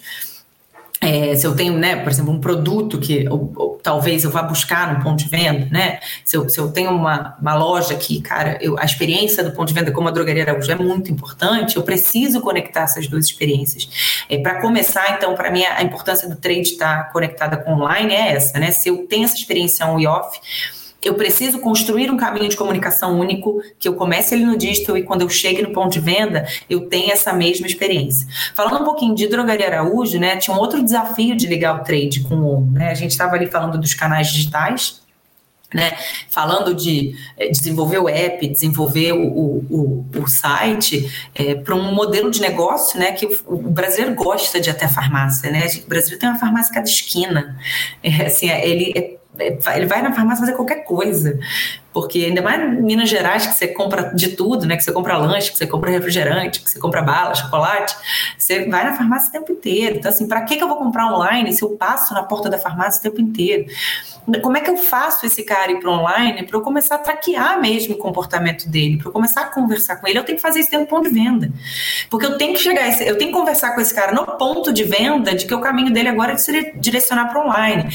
[1.03, 4.93] é, se eu tenho, né, por exemplo, um produto que ou, talvez eu vá buscar
[4.93, 5.99] no ponto de venda, né?
[6.23, 9.67] Se eu, se eu tenho uma, uma loja que, cara, eu, a experiência do ponto
[9.67, 14.25] de venda como a drogaria Araújo é muito importante, eu preciso conectar essas duas experiências.
[14.29, 18.33] É, Para começar, então, para mim, a importância do trade estar conectada com online é
[18.33, 18.69] essa, né?
[18.69, 20.39] Se eu tenho essa experiência on e off,
[21.03, 25.03] eu preciso construir um caminho de comunicação único, que eu comece ele no digital e
[25.03, 28.27] quando eu chegue no ponto de venda, eu tenha essa mesma experiência.
[28.53, 32.21] Falando um pouquinho de Drogaria Araújo, né, tinha um outro desafio de ligar o trade
[32.21, 32.89] com o né?
[32.91, 35.01] A gente estava ali falando dos canais digitais,
[35.73, 35.97] né,
[36.29, 42.29] falando de é, desenvolver o app, desenvolver o, o, o, site é, para um modelo
[42.29, 45.49] de negócio né, que o, o, brasileiro gosta de até farmácia.
[45.49, 45.65] Né?
[45.85, 47.57] O Brasil tem uma farmácia cada esquina.
[48.03, 51.39] É, assim, ele é ele vai na farmácia fazer qualquer coisa.
[51.93, 54.77] Porque ainda mais em Minas Gerais, que você compra de tudo, né?
[54.77, 57.95] Que você compra lanche, que você compra refrigerante, que você compra bala, chocolate.
[58.37, 59.97] Você vai na farmácia o tempo inteiro.
[59.97, 62.57] Então, assim, para que, que eu vou comprar online se eu passo na porta da
[62.57, 63.65] farmácia o tempo inteiro?
[64.41, 67.59] Como é que eu faço esse cara ir para online para eu começar a traquear
[67.59, 70.19] mesmo o comportamento dele, para eu começar a conversar com ele?
[70.19, 71.51] Eu tenho que fazer isso dentro do ponto de venda.
[72.09, 74.83] Porque eu tenho que chegar, eu tenho que conversar com esse cara no ponto de
[74.83, 77.89] venda de que o caminho dele agora é de se direcionar para online.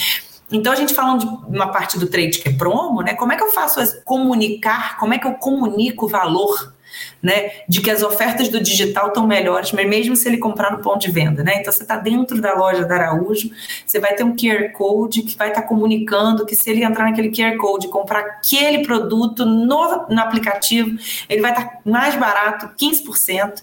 [0.51, 3.15] Então, a gente falando de uma parte do trade que é promo, né?
[3.15, 6.75] Como é que eu faço comunicar, como é que eu comunico o valor
[7.23, 11.01] né, de que as ofertas do digital estão melhores, mesmo se ele comprar no ponto
[11.01, 11.61] de venda, né?
[11.61, 13.51] Então você está dentro da loja da Araújo,
[13.85, 17.05] você vai ter um QR Code que vai estar tá comunicando que se ele entrar
[17.05, 20.97] naquele QR Code e comprar aquele produto no, no aplicativo,
[21.29, 23.63] ele vai estar tá mais barato, 15%.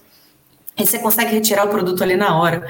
[0.76, 2.68] E você consegue retirar o produto ali na hora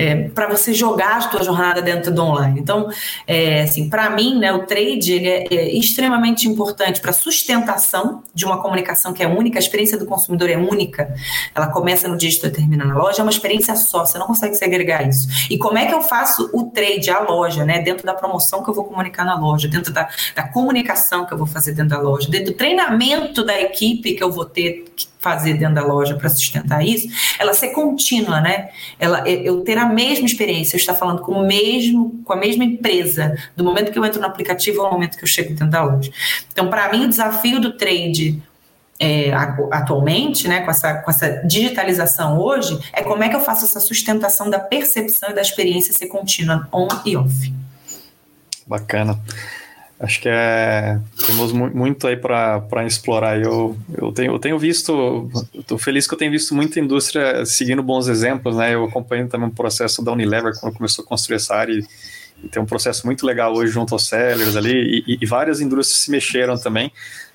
[0.00, 2.58] é, para você jogar a sua jornada dentro do online.
[2.58, 2.88] Então,
[3.26, 8.22] é, assim, para mim, né, o trade ele é, é extremamente importante para a sustentação
[8.34, 11.14] de uma comunicação que é única, a experiência do consumidor é única.
[11.54, 14.54] Ela começa no digital e termina na loja, é uma experiência só, você não consegue
[14.54, 15.28] segregar isso.
[15.50, 18.70] E como é que eu faço o trade, a loja, né, dentro da promoção que
[18.70, 22.00] eu vou comunicar na loja, dentro da, da comunicação que eu vou fazer dentro da
[22.00, 26.16] loja, dentro do treinamento da equipe que eu vou ter que fazer dentro da loja
[26.16, 27.08] para sustentar isso,
[27.38, 28.70] ela ser contínua, né?
[28.98, 32.64] Ela, eu ter a mesma experiência, eu estar falando com o mesmo, com a mesma
[32.64, 35.84] empresa, do momento que eu entro no aplicativo ao momento que eu chego dentro da
[35.84, 36.10] loja.
[36.50, 38.42] Então, para mim, o desafio do trade
[38.98, 39.32] é,
[39.70, 43.80] atualmente, né, com essa, com essa digitalização hoje, é como é que eu faço essa
[43.80, 47.52] sustentação da percepção e da experiência ser contínua on e off.
[48.66, 49.18] Bacana.
[50.00, 53.38] Acho que é, temos muito aí para explorar.
[53.38, 57.82] Eu, eu, tenho, eu tenho visto, estou feliz que eu tenho visto muita indústria seguindo
[57.82, 58.74] bons exemplos, né?
[58.74, 61.84] Eu acompanho também o processo da Unilever quando começou a construir essa área e,
[62.42, 66.02] e tem um processo muito legal hoje junto aos sellers ali e, e, várias indústrias
[66.02, 66.90] se mexeram também.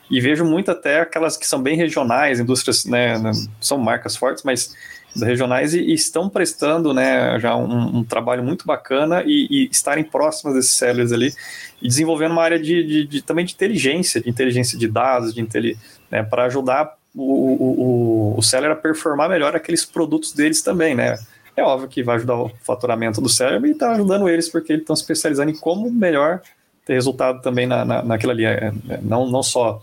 [0.09, 3.22] E vejo muito até aquelas que são bem regionais, indústrias, né?
[3.61, 4.76] São marcas fortes, mas
[5.22, 10.03] regionais e, e, estão prestando né, já um, um trabalho muito bacana e, e, estarem
[10.03, 11.34] próximas desses sellers ali
[11.82, 15.78] e desenvolvendo uma área de, de, de também de inteligência, de inteligência de dados, de
[16.11, 21.18] né, para ajudar o, o, o, seller a performar melhor aqueles produtos deles também, né?
[21.55, 24.82] É óbvio que vai ajudar o faturamento do seller e está ajudando eles porque eles
[24.82, 26.41] estão se especializando em como melhor
[26.86, 28.45] ter resultado também na, na, naquela ali.
[28.45, 29.82] É, é, não, não só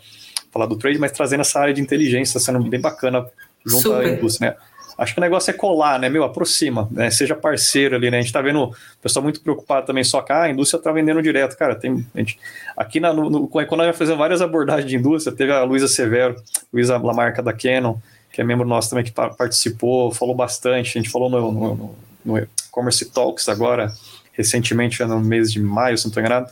[0.51, 3.27] falar do trade, mas trazendo essa área de inteligência, sendo bem bacana
[3.65, 4.07] junto Super.
[4.07, 4.57] à indústria, né?
[4.97, 6.09] Acho que o negócio é colar, né?
[6.09, 7.11] Meu, aproxima, né?
[7.11, 8.19] Seja parceiro ali, né?
[8.19, 10.93] A gente tá vendo o pessoal muito preocupado também, só que ah, a indústria tá
[10.93, 11.57] vendendo direto.
[11.57, 12.07] Cara, tem.
[12.15, 12.39] Gente,
[12.77, 16.37] aqui na, no, no, quando nós fazendo várias abordagens de indústria, teve a Luísa Severo,
[16.73, 17.97] Luísa Lamarca da Canon,
[18.31, 20.99] que é membro nosso também que participou, falou bastante.
[20.99, 23.93] A gente falou no, no, no Commerce Talks agora,
[24.33, 26.51] recentemente, no mês de maio, se não estou enganado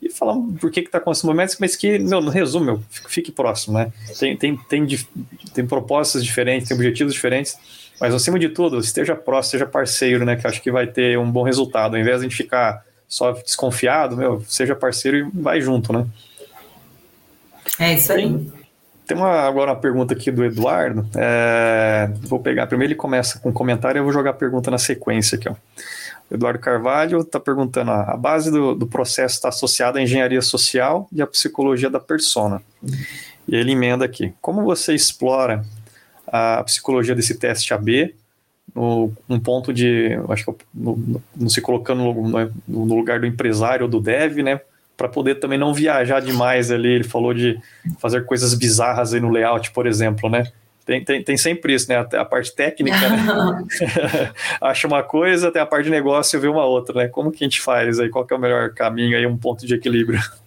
[0.00, 3.32] e falar por que está com esses movimentos, mas que, meu, no resumo, meu, fique
[3.32, 3.92] próximo, né?
[4.18, 4.86] Tem, tem, tem,
[5.54, 7.56] tem propósitos diferentes, tem objetivos diferentes,
[8.00, 10.36] mas acima de tudo, esteja próximo, seja parceiro, né?
[10.36, 11.94] Que acho que vai ter um bom resultado.
[11.94, 16.06] Ao invés de a gente ficar só desconfiado, meu, seja parceiro e vai junto, né?
[17.78, 18.22] É isso aí.
[18.22, 18.52] Tem,
[19.06, 21.08] tem uma, agora uma pergunta aqui do Eduardo.
[21.16, 22.66] É, vou pegar.
[22.66, 25.48] Primeiro ele começa com um comentário e eu vou jogar a pergunta na sequência aqui,
[25.48, 25.54] ó.
[26.30, 31.08] Eduardo Carvalho está perguntando: ó, a base do, do processo está associada à engenharia social
[31.12, 32.62] e à psicologia da persona.
[33.46, 35.64] E ele emenda aqui: como você explora
[36.26, 38.14] a psicologia desse teste AB
[38.74, 41.18] no, um ponto de, acho que no,
[41.48, 44.60] se colocando no, no, lugar do empresário ou do dev, né?
[44.96, 46.88] Para poder também não viajar demais ali.
[46.88, 47.58] Ele falou de
[47.98, 50.50] fazer coisas bizarras aí no layout, por exemplo, né?
[50.84, 51.96] Tem, tem, tem sempre isso, né?
[51.96, 53.62] Até a parte técnica, né?
[54.60, 57.08] Acha uma coisa, até a parte de negócio vê uma outra, né?
[57.08, 58.10] Como que a gente faz aí?
[58.10, 60.20] Qual que é o melhor caminho aí, um ponto de equilíbrio?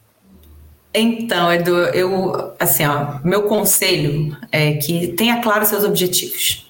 [1.00, 6.67] Então, Edu, eu, assim, ó, meu conselho é que tenha claro seus objetivos.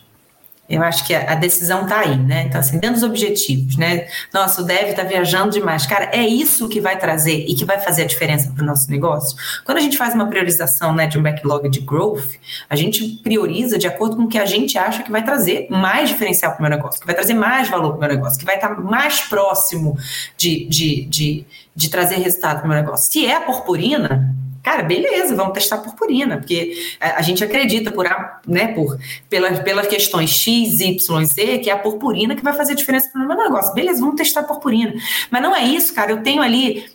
[0.70, 2.44] Eu acho que a, decisão está aí, né?
[2.44, 4.08] Então, assim, dentro dos objetivos, né?
[4.34, 5.86] Nossa, o dev está viajando demais.
[5.86, 8.92] Cara, é isso que vai trazer e que vai fazer a diferença para o nosso
[8.92, 9.38] negócio?
[9.64, 12.36] Quando a gente faz uma priorização né, de um backlog de growth,
[12.70, 16.10] a gente prioriza de acordo com o que a gente acha que vai trazer mais
[16.10, 18.46] diferencial para o meu negócio, que vai trazer mais valor para o meu negócio, que
[18.46, 19.98] vai estar tá mais próximo
[20.36, 23.10] de, de, de, de trazer resultado para o meu negócio.
[23.10, 24.36] Se é a purpurina,
[24.68, 28.06] Cara, beleza, vamos testar purpurina, porque a, gente acredita por,
[28.46, 29.00] né, por
[29.30, 33.24] pelas, pelas questões X, Y, Z, que é a purpurina que vai fazer diferença para
[33.24, 33.74] o meu negócio.
[33.74, 34.94] Beleza, vamos testar purpurina.
[35.32, 36.12] Mas não é isso, cara.
[36.12, 36.86] Eu tenho ali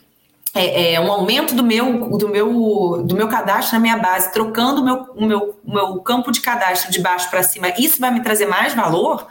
[0.53, 4.79] é, é, um aumento do meu, do, meu, do meu cadastro na minha base, trocando
[4.79, 8.11] o meu, o meu, o meu campo de cadastro de baixo para cima, isso vai
[8.11, 9.25] me trazer mais valor?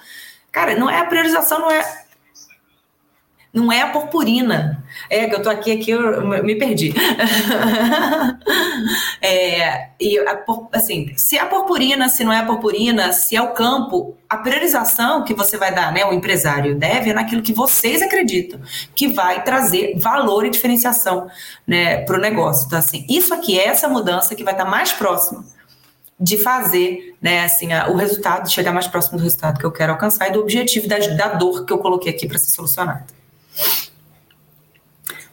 [0.51, 2.02] Cara, não é a priorização, não é
[3.53, 4.83] não é a purpurina.
[5.11, 6.95] É que eu tô aqui, aqui eu me perdi.
[9.21, 10.43] é, e a,
[10.73, 14.39] assim, se é a purpurina, se não é a purpurina, se é o campo, a
[14.39, 18.59] priorização que você vai dar, né, o empresário deve é naquilo que vocês acreditam,
[18.95, 21.29] que vai trazer valor e diferenciação,
[21.67, 22.67] né, para o negócio.
[22.67, 25.45] Então, assim, isso aqui é essa mudança que vai estar mais próximo
[26.19, 29.93] de fazer, né, assim, a, o resultado, chegar mais próximo do resultado que eu quero
[29.93, 33.22] alcançar e do objetivo da, da dor que eu coloquei aqui para ser solucionada.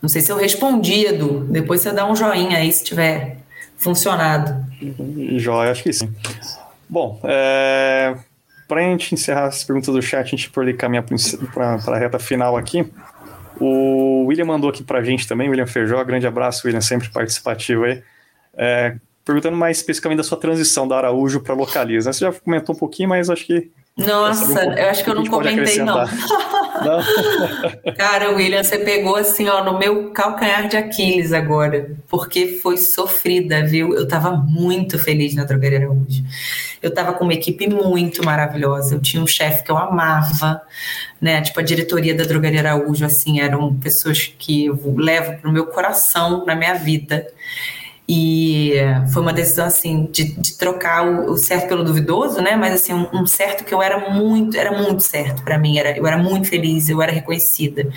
[0.02, 1.46] Não sei se eu respondi, Edu.
[1.50, 3.38] Depois você dá um joinha aí se tiver
[3.78, 4.66] funcionado.
[5.38, 6.14] Joia, acho que sim.
[6.88, 8.16] Bom, é,
[8.68, 11.04] para a gente encerrar as perguntas do chat, a gente poder caminhar
[11.54, 12.90] para a reta final aqui.
[13.60, 16.02] O William mandou aqui para a gente também, William Feijó.
[16.04, 18.02] Grande abraço, William, sempre participativo aí.
[18.56, 18.96] É,
[19.26, 22.12] perguntando mais especificamente da sua transição da Araújo para Localiza.
[22.12, 23.70] Você já comentou um pouquinho, mas acho que.
[24.06, 25.98] Nossa, eu acho que eu não comentei, não.
[25.98, 26.08] não.
[27.96, 33.66] Cara, William, você pegou assim, ó, no meu calcanhar de Aquiles agora, porque foi sofrida,
[33.66, 33.94] viu?
[33.94, 36.24] Eu tava muito feliz na Drogaria Araújo.
[36.82, 38.96] Eu tava com uma equipe muito maravilhosa.
[38.96, 40.62] Eu tinha um chefe que eu amava,
[41.20, 41.42] né?
[41.42, 46.46] Tipo, a diretoria da Drogaria Araújo, assim, eram pessoas que eu levo pro meu coração,
[46.46, 47.28] na minha vida.
[48.12, 48.74] E
[49.14, 52.56] foi uma decisão assim de, de trocar o, o, certo pelo duvidoso, né?
[52.56, 55.78] Mas assim um, um, certo que eu era muito, era muito certo para mim.
[55.78, 57.88] Era, eu era muito feliz, eu era reconhecida.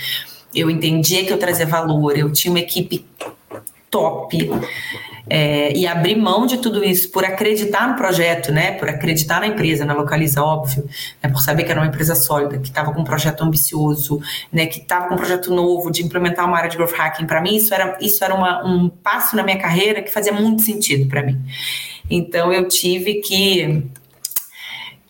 [0.55, 2.19] Eu entendia que eu trazia valor.
[2.19, 3.07] Eu tinha uma equipe
[3.91, 4.51] top.
[5.29, 8.73] É, e abrir mão de tudo isso por acreditar no projeto, né?
[8.73, 10.85] Por acreditar na empresa, na Localiza, óbvio,
[11.23, 14.21] né, por saber que era uma empresa sólida, que estava com um projeto ambicioso,
[14.53, 14.67] né?
[14.67, 17.27] Que estava com um projeto novo de implementar uma área de growth hacking.
[17.27, 20.63] Para mim, isso era, isso era uma, um passo na minha carreira que fazia muito
[20.63, 21.41] sentido para mim.
[22.11, 23.85] Então, eu tive que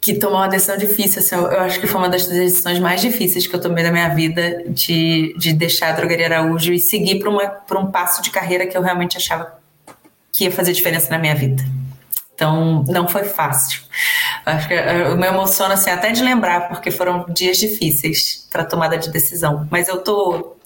[0.02, 1.20] que tomar uma decisão difícil.
[1.20, 4.08] Assim, eu, acho que foi uma das decisões mais difíceis que eu tomei da minha
[4.08, 8.76] vida de, de deixar a Drogaria Araújo e seguir para um passo de carreira que
[8.76, 9.61] eu realmente achava
[10.42, 11.62] que ia fazer diferença na minha vida.
[12.34, 13.80] Então, não foi fácil.
[14.44, 18.64] Acho que eh, eu me emociono assim, até de lembrar, porque foram dias difíceis para
[18.64, 19.68] tomada de decisão.
[19.70, 20.56] Mas eu tô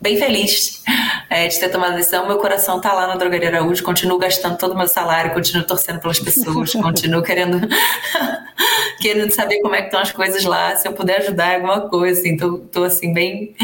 [0.00, 0.82] bem feliz
[1.28, 2.26] é, de ter tomado a decisão.
[2.26, 6.00] Meu coração está lá na Drogaria Araújo, continuo gastando todo o meu salário, continuo torcendo
[6.00, 7.60] pelas pessoas, continuo querendo,
[9.00, 12.18] querendo saber como é que estão as coisas lá, se eu puder ajudar alguma coisa.
[12.18, 13.54] Assim, tô, tô assim, bem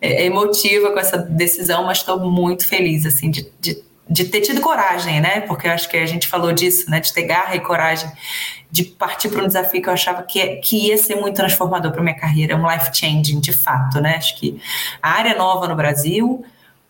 [0.00, 4.60] é, emotiva com essa decisão, mas estou muito feliz assim, de, de de ter tido
[4.60, 5.40] coragem, né?
[5.42, 7.00] Porque acho que a gente falou disso, né?
[7.00, 8.10] De ter garra e coragem
[8.70, 12.02] de partir para um desafio que eu achava que, que ia ser muito transformador para
[12.02, 14.16] minha carreira, um life changing, de fato, né?
[14.16, 14.60] Acho que
[15.00, 16.44] a área nova no Brasil,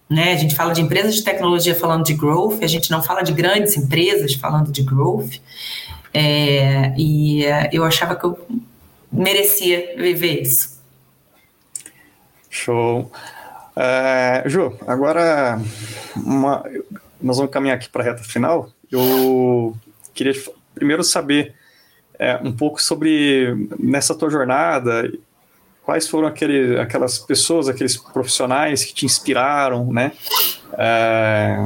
[0.08, 0.32] né?
[0.32, 3.32] A gente fala de empresas de tecnologia falando de growth, a gente não fala de
[3.32, 5.34] grandes empresas falando de growth.
[6.12, 8.46] É, e é, eu achava que eu
[9.12, 10.80] merecia viver isso.
[12.48, 13.10] Show.
[13.76, 15.60] É, Ju, agora
[16.16, 16.64] uma,
[17.25, 18.68] nós vamos caminhar aqui para a reta final.
[18.93, 19.75] Eu
[20.12, 20.35] queria
[20.75, 21.55] primeiro saber
[22.18, 25.11] é, um pouco sobre nessa tua jornada,
[25.83, 30.12] quais foram aquele, aquelas pessoas, aqueles profissionais que te inspiraram, né?
[30.77, 31.57] É,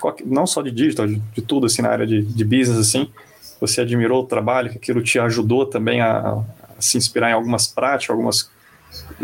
[0.00, 3.10] qualquer, não só de digital, de, de, tudo assim na área de, de business assim.
[3.60, 6.42] Você admirou o trabalho, que aquilo te ajudou também a,
[6.78, 8.50] a se inspirar em algumas práticas, algumas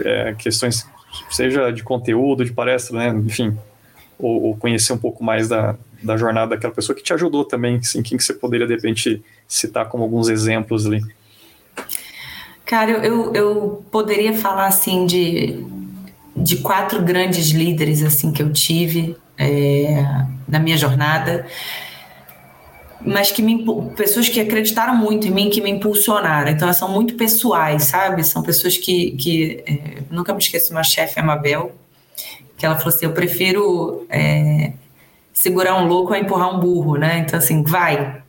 [0.04, 0.84] é, questões
[1.30, 3.20] seja de conteúdo, de palestra, né?
[3.24, 3.56] enfim,
[4.18, 7.76] ou, ou, conhecer um pouco mais da, da jornada daquela pessoa que te ajudou também,
[7.76, 11.04] assim, quem que você poderia, de repente, citar como alguns exemplos ali?
[12.64, 15.64] Cara, eu, eu poderia falar, assim, de,
[16.36, 20.04] de quatro grandes líderes, assim, que eu tive é,
[20.48, 21.46] na minha jornada,
[23.00, 23.64] mas que me
[23.94, 26.50] pessoas que acreditaram muito em mim, que me impulsionaram.
[26.50, 28.24] Então, elas são muito pessoais, sabe?
[28.24, 31.72] São pessoas que, que é, nunca me esqueço uma chefe, a Mabel,
[32.56, 34.72] que ela falou assim: eu prefiro é,
[35.32, 37.18] segurar um louco a empurrar um burro, né?
[37.18, 38.22] Então, assim, vai,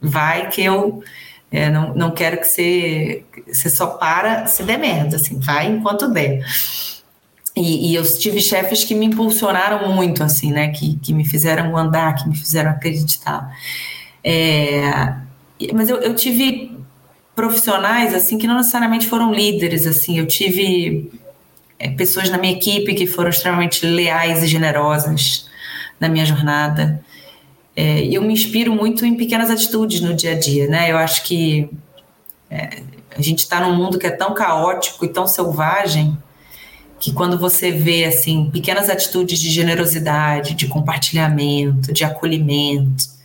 [0.00, 1.02] vai que eu
[1.50, 6.08] é, não, não quero que você, você só para se der merda, assim, vai enquanto
[6.08, 6.44] der.
[7.56, 10.68] E, e, eu tive chefes que me impulsionaram muito, assim, né?
[10.68, 13.50] Que, que me fizeram andar, que me fizeram acreditar.
[14.22, 15.14] É,
[15.74, 16.78] mas eu, eu, tive
[17.34, 21.10] profissionais assim que não necessariamente foram líderes assim eu tive
[21.88, 25.48] pessoas na minha equipe que foram extremamente leais e generosas
[25.98, 27.02] na minha jornada
[27.74, 31.22] é, eu me inspiro muito em pequenas atitudes no dia a dia né eu acho
[31.24, 31.70] que
[32.50, 32.82] é,
[33.16, 36.16] a gente está num mundo que é tão caótico e tão selvagem
[36.98, 43.20] que quando você vê assim pequenas atitudes de generosidade de compartilhamento de acolhimento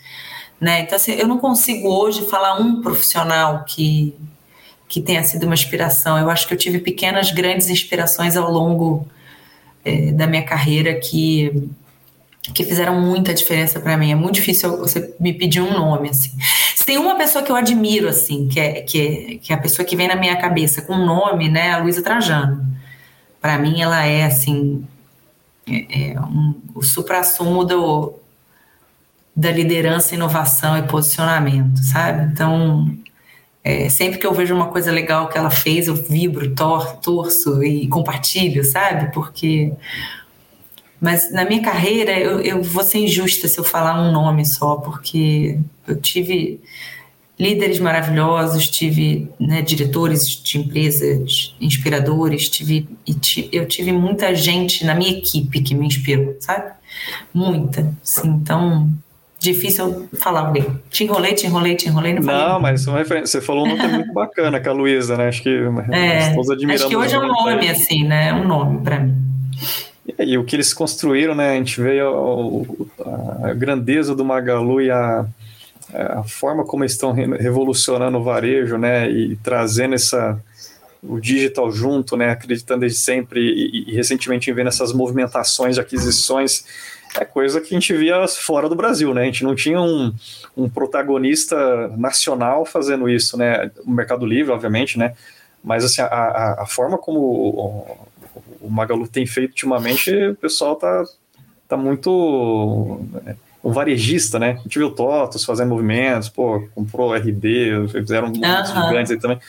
[0.59, 0.81] né?
[0.81, 4.15] Então, assim, eu não consigo hoje falar um profissional que,
[4.95, 6.17] que tenha sido uma inspiração.
[6.17, 9.05] Eu acho que eu tive pequenas, grandes inspirações ao longo
[9.83, 11.67] é, da minha carreira que,
[12.53, 14.13] que fizeram muita diferença para mim.
[14.13, 16.31] É muito difícil você me pedir um nome, assim.
[16.73, 19.59] Se tem uma pessoa que eu admiro, assim, que é, que é, que é a
[19.59, 21.73] pessoa que vem na minha cabeça com um nome, né?
[21.73, 22.65] A Luísa Trajano.
[23.41, 24.87] Para mim, ela é, assim,
[25.67, 28.13] é, é um, o supra-sumo do
[29.35, 32.31] da liderança, inovação e posicionamento, sabe?
[32.31, 32.97] Então,
[33.65, 37.63] é, sempre que eu vejo uma coisa legal que ela fez, eu vibro, tor torço
[37.63, 39.11] e compartilho, sabe?
[39.11, 39.73] Porque.
[41.01, 44.75] Mas na minha carreira, eu, eu vou ser injusta se eu falar um nome só,
[44.75, 45.57] porque
[45.87, 46.61] eu tive
[47.39, 52.87] líderes maravilhosos, tive né, diretores de empresas inspiradores, tive,
[53.51, 56.71] eu tive muita gente na minha equipe que me inspirou, sabe?
[57.33, 57.91] Muita.
[58.03, 58.89] Sim, então,
[59.45, 60.65] difícil falar alguém.
[60.89, 62.13] Te enrolei, te enrolei, te enrolei.
[62.13, 63.39] Não, não mas uma referência.
[63.39, 65.27] Você falou um nome muito bacana com a Luísa, né?
[65.27, 68.29] Acho que é, acho que hoje é um nome, assim, né?
[68.29, 69.15] É um nome para mim.
[70.19, 71.51] E o que eles construíram, né?
[71.51, 75.25] A gente vê a, a grandeza do Magalu e a,
[75.93, 79.09] a forma como eles estão revolucionando o varejo, né?
[79.09, 80.39] E trazendo essa
[81.07, 82.31] o digital junto, né?
[82.31, 86.65] Acreditando desde sempre e, e recentemente vendo essas movimentações de aquisições
[87.21, 89.21] é coisa que a gente via fora do Brasil, né?
[89.21, 90.13] A gente não tinha um,
[90.55, 93.71] um protagonista nacional fazendo isso, né?
[93.85, 95.13] O Mercado Livre, obviamente, né?
[95.63, 97.97] Mas assim, a, a, a forma como o,
[98.61, 101.03] o, Magalu tem feito ultimamente, o pessoal tá,
[101.67, 102.99] tá muito.
[103.23, 103.35] Né?
[103.63, 104.51] Um varejista, né?
[104.59, 108.87] A gente viu o TOTOS fazendo movimentos, pô, comprou RD, fizeram uns uhum.
[108.87, 109.39] gigantes aí também.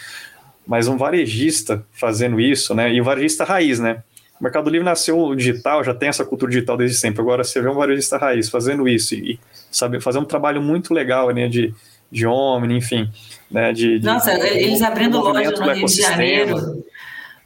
[0.66, 2.92] Mas um varejista fazendo isso, né?
[2.92, 4.02] E o varejista raiz, né?
[4.40, 7.20] O Mercado Livre nasceu digital, já tem essa cultura digital desde sempre.
[7.20, 9.38] Agora você vê um varejista raiz fazendo isso e,
[9.70, 11.74] sabe, fazer um trabalho muito legal né, de,
[12.10, 13.10] de homem, enfim.
[13.50, 16.84] Né, de, Nossa, de, eles abrindo loja no Rio de Janeiro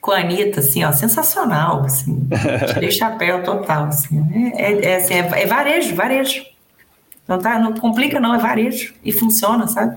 [0.01, 2.27] com a Anitta, assim, ó, sensacional, assim.
[2.73, 4.55] Tirei chapéu total, assim.
[4.57, 6.45] É, é, é, assim, é, é varejo, varejo.
[7.29, 8.95] Não, tá, não complica não, é varejo.
[9.05, 9.97] E funciona, sabe?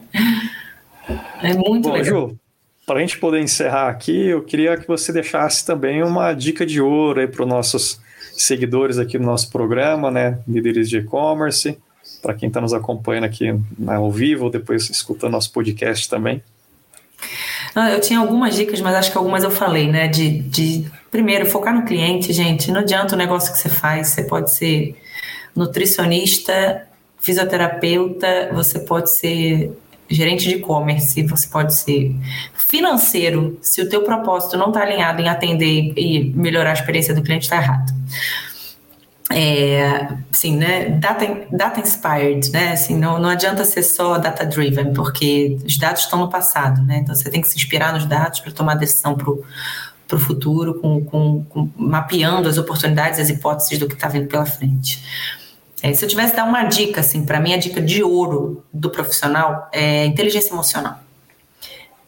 [1.41, 2.29] É muito Bom, legal.
[2.29, 2.39] Ju,
[2.85, 6.81] para a gente poder encerrar aqui, eu queria que você deixasse também uma dica de
[6.81, 7.99] ouro aí para os nossos
[8.33, 10.39] seguidores aqui no nosso programa, né?
[10.47, 11.77] Líderes de e-commerce,
[12.21, 16.43] para quem está nos acompanhando aqui né, ao vivo, ou depois escutando nosso podcast também.
[17.73, 20.07] Não, eu tinha algumas dicas, mas acho que algumas eu falei, né?
[20.07, 22.69] De, de primeiro focar no cliente, gente.
[22.71, 24.95] Não adianta o negócio que você faz, você pode ser
[25.55, 26.85] nutricionista,
[27.19, 29.71] fisioterapeuta, você pode ser
[30.09, 32.15] gerente de e-commerce, você pode ser
[32.55, 37.21] financeiro, se o teu propósito não está alinhado em atender e melhorar a experiência do
[37.21, 37.93] cliente, está errado.
[39.31, 44.93] É, assim, né, data, data inspired, né, assim, não, não adianta ser só data driven,
[44.93, 48.41] porque os dados estão no passado, né, então você tem que se inspirar nos dados
[48.41, 53.87] para tomar decisão para o futuro, com, com, com, mapeando as oportunidades, as hipóteses do
[53.87, 55.03] que está vindo pela frente.
[55.83, 58.89] É, se eu tivesse dar uma dica, assim, para mim a dica de ouro do
[58.89, 60.97] profissional é inteligência emocional.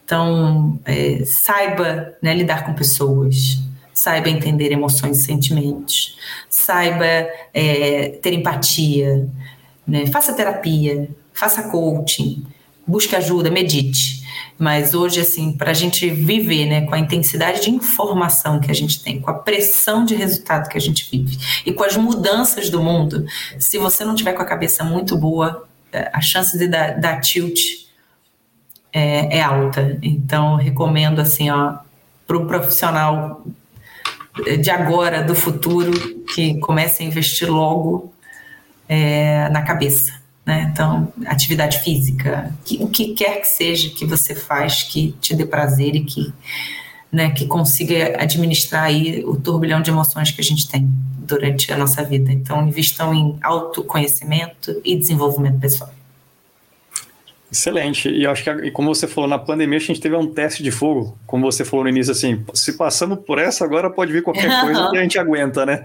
[0.02, 3.58] Então, é, saiba né, lidar com pessoas,
[3.92, 6.16] saiba entender emoções e sentimentos,
[6.48, 7.04] saiba
[7.52, 9.28] é, ter empatia,
[9.86, 12.46] né, faça terapia, faça coaching,
[12.86, 14.25] busque ajuda, medite.
[14.58, 18.74] Mas hoje, assim, para a gente viver né, com a intensidade de informação que a
[18.74, 22.70] gente tem, com a pressão de resultado que a gente vive e com as mudanças
[22.70, 23.26] do mundo,
[23.58, 27.20] se você não tiver com a cabeça muito boa, é, a chance de dar, dar
[27.20, 27.60] tilt
[28.92, 29.98] é, é, alta.
[30.02, 31.78] Então, recomendo, assim, ó,
[32.26, 33.44] para o profissional
[34.60, 35.92] de agora, do futuro,
[36.34, 38.12] que comece a investir logo
[38.88, 40.70] é, na cabeça né?
[40.72, 45.44] Então, atividade física, que, o que quer que seja que você faz que te dê
[45.44, 46.32] prazer e que,
[47.10, 50.88] né, que consiga administrar aí o turbilhão de emoções que a gente tem
[51.18, 52.30] durante a nossa vida.
[52.32, 55.95] Então, invistam em autoconhecimento e desenvolvimento pessoal.
[57.50, 58.08] Excelente.
[58.08, 60.70] E acho que, e como você falou, na pandemia a gente teve um teste de
[60.70, 61.16] fogo.
[61.26, 64.90] Como você falou no início, assim, se passamos por essa, agora pode vir qualquer coisa
[64.90, 65.84] que a gente aguenta, né?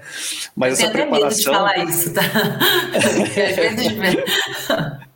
[0.56, 1.30] Mas Eu essa preparação.
[1.30, 2.22] Medo de falar isso, tá?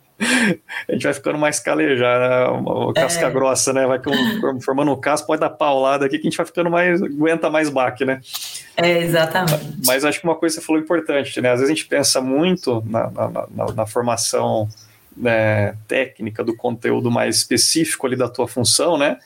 [0.88, 2.58] a gente vai ficando mais calejado, né?
[2.58, 3.30] uma casca é.
[3.30, 3.86] grossa, né?
[3.86, 4.00] Vai
[4.64, 7.68] formando um casco, pode dar paulada aqui que a gente vai ficando mais, aguenta mais
[7.68, 8.20] baque, né?
[8.76, 9.78] É, exatamente.
[9.84, 11.50] Mas acho que uma coisa que você falou importante, né?
[11.50, 14.68] Às vezes a gente pensa muito na, na, na, na formação
[15.16, 19.18] né, técnica do conteúdo mais específico ali da tua função, né?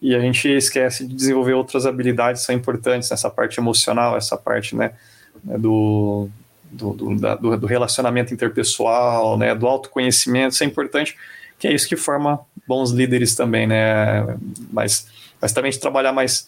[0.00, 4.36] E a gente esquece de desenvolver outras habilidades que são importantes nessa parte emocional, essa
[4.36, 4.92] parte, né,
[5.42, 6.28] né do,
[6.70, 11.16] do, do, da, do, relacionamento interpessoal, né, do autoconhecimento, isso é importante,
[11.58, 14.38] que é isso que forma bons líderes também, né,
[14.72, 15.08] mas,
[15.40, 16.46] mas também de trabalhar mais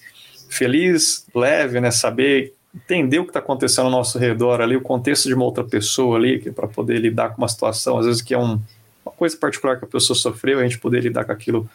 [0.48, 5.28] feliz, leve, né, saber entender o que está acontecendo ao nosso redor ali, o contexto
[5.28, 8.38] de uma outra pessoa ali, para poder lidar com uma situação, às vezes que é
[8.38, 8.60] um,
[9.04, 11.68] uma coisa particular que a pessoa sofreu, a gente poder lidar com aquilo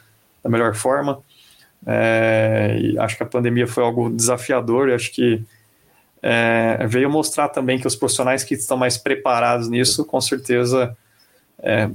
[0.44, 1.22] da melhor forma.
[1.86, 5.44] É, e acho que a pandemia foi algo desafiador, e acho que
[6.22, 10.96] é, veio mostrar também que os profissionais que estão mais preparados nisso, com certeza,
[11.60, 11.90] é,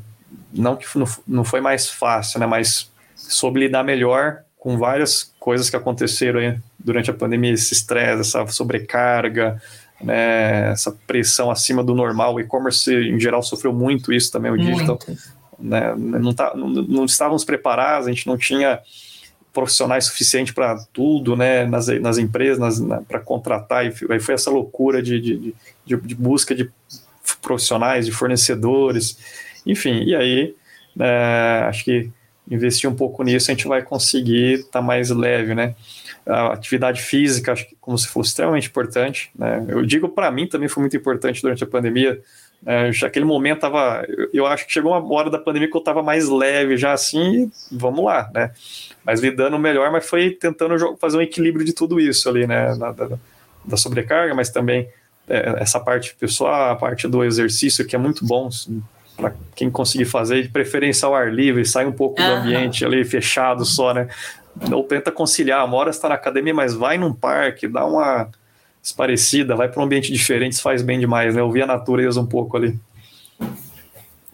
[0.52, 0.86] não que
[1.26, 7.10] não, foi mais fácil, né, mas soube lidar melhor com várias coisas que aconteceram durante
[7.10, 9.60] a pandemia, esse estresse, essa sobrecarga,
[10.04, 12.34] né, essa pressão acima do normal.
[12.34, 14.98] O e-commerce, em geral, sofreu muito isso também, o digital.
[15.58, 18.80] Né, não, tá, não, não, estávamos preparados, a gente não tinha
[19.52, 25.00] profissionais suficientes para tudo, né, nas, nas empresas, para contratar, e aí foi essa loucura
[25.00, 25.54] de, de,
[25.86, 26.68] de, de, busca de
[27.40, 29.16] profissionais, de fornecedores,
[29.64, 30.56] enfim, e aí
[30.94, 32.10] né, acho que
[32.50, 35.76] investir um pouco nisso a gente vai conseguir estar tá mais leve, né,
[36.26, 39.30] a atividade física, acho que, como você falou, extremamente importante.
[39.34, 39.64] Né?
[39.68, 42.20] Eu digo para mim também foi muito importante durante a pandemia.
[42.66, 45.80] É, aquele momento tava, eu, eu, acho que chegou uma hora da pandemia que eu
[45.80, 48.52] estava mais leve já assim, vamos lá, né?
[49.04, 52.74] Mas lidando melhor, mas foi tentando fazer um equilíbrio de tudo isso ali, né?
[52.76, 53.18] Da, da,
[53.66, 54.88] da sobrecarga, mas também
[55.28, 58.82] é, essa parte pessoal, a parte do exercício que é muito bom assim,
[59.14, 63.04] para quem conseguir fazer, de preferência ao ar livre, sai um pouco do ambiente ali
[63.04, 64.08] fechado só, né?
[64.72, 65.64] Ou tenta conciliar.
[65.64, 68.28] Uma hora está na academia, mas vai num parque, dá uma
[68.82, 71.42] esparecida, vai para um ambiente diferente, isso faz bem demais, né?
[71.42, 72.78] Ouvir a natureza um pouco ali.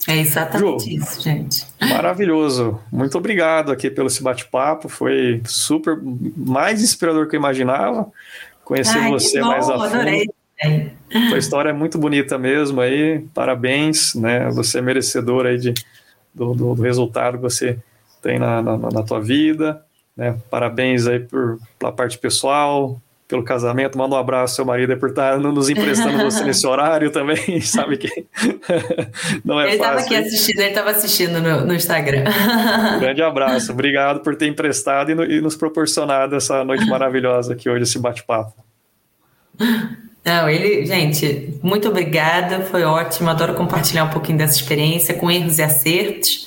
[0.08, 1.66] É exatamente Ju, isso, gente.
[1.80, 2.80] Maravilhoso.
[2.90, 4.88] Muito obrigado aqui pelo esse bate-papo.
[4.88, 5.98] Foi super
[6.36, 8.10] mais inspirador que eu imaginava.
[8.64, 9.84] Conhecer Ai, você bom, mais a fundo.
[9.84, 10.30] Adorei.
[11.28, 13.20] Sua história é muito bonita mesmo aí.
[13.34, 14.50] Parabéns, né?
[14.50, 15.74] Você é merecedor aí de,
[16.34, 17.78] do, do, do resultado que você
[18.22, 19.84] tem na, na, na tua vida.
[20.16, 20.36] Né?
[20.50, 23.96] Parabéns aí por, pela parte pessoal, pelo casamento.
[23.96, 27.60] Manda um abraço ao seu marido por estar nos emprestando você nesse horário também.
[27.62, 28.08] Sabe que
[29.44, 29.92] não é ele fácil.
[29.94, 32.24] Ele estava aqui assistindo, ele estava assistindo no, no Instagram.
[32.98, 33.72] grande abraço.
[33.72, 37.98] Obrigado por ter emprestado e, no, e nos proporcionado essa noite maravilhosa aqui hoje, esse
[37.98, 38.52] bate-papo.
[40.24, 43.30] Não, ele, gente, muito obrigada, foi ótimo.
[43.30, 46.46] Adoro compartilhar um pouquinho dessa experiência com erros e acertos,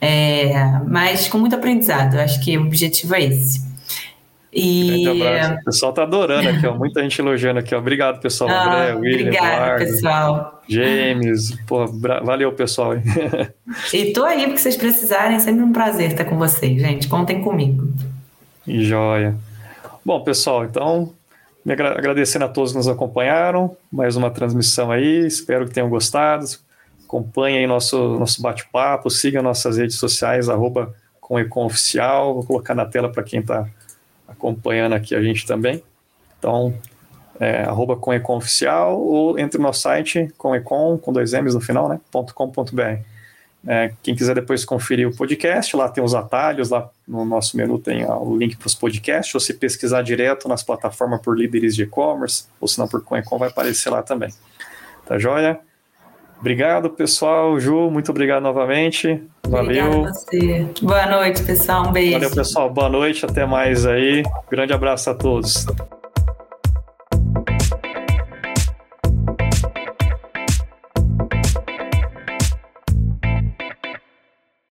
[0.00, 0.52] é,
[0.86, 2.16] mas com muito aprendizado.
[2.16, 3.70] Acho que o objetivo é esse.
[4.52, 5.06] E...
[5.60, 6.74] O pessoal tá adorando aqui, ó.
[6.74, 7.78] Muita gente elogiando aqui, ó.
[7.78, 8.50] Obrigado, pessoal.
[8.50, 10.62] Ah, André, William, obrigada, Eduardo, pessoal.
[10.68, 11.56] James.
[11.66, 12.94] Pô, valeu, pessoal.
[13.94, 15.36] e tô aí porque vocês precisarem.
[15.36, 17.06] É sempre um prazer estar com vocês, gente.
[17.06, 17.92] Contem comigo.
[18.66, 19.36] Joia.
[20.04, 21.12] Bom, pessoal, então,
[21.64, 23.76] me agradecendo a todos que nos acompanharam.
[23.92, 25.26] Mais uma transmissão aí.
[25.26, 26.46] Espero que tenham gostado.
[27.04, 29.10] Acompanhe aí nosso, nosso bate-papo.
[29.10, 32.34] Siga nossas redes sociais, arroba com Oficial.
[32.34, 33.68] Vou colocar na tela para quem está
[34.26, 35.82] acompanhando aqui a gente também.
[36.38, 36.74] Então,
[37.38, 41.88] é, arroba Conecon Oficial ou entre no nosso site, conecon, com dois M's no final,
[41.88, 42.00] né,
[42.34, 42.98] .com.br.
[43.66, 47.78] É, quem quiser depois conferir o podcast, lá tem os atalhos, lá no nosso menu
[47.78, 51.76] tem ó, o link para os podcasts, ou se pesquisar direto nas plataformas por líderes
[51.76, 54.30] de e-commerce, ou se não por Conecon, vai aparecer lá também.
[55.06, 55.60] Tá joia?
[56.40, 57.60] Obrigado, pessoal.
[57.60, 59.22] Ju, muito obrigado novamente.
[59.46, 59.84] Valeu.
[59.84, 60.68] Obrigada a você.
[60.80, 61.88] Boa noite, pessoal.
[61.88, 62.12] Um beijo.
[62.12, 62.70] Valeu, pessoal.
[62.70, 63.26] Boa noite.
[63.26, 64.22] Até mais aí.
[64.50, 65.66] Grande abraço a todos.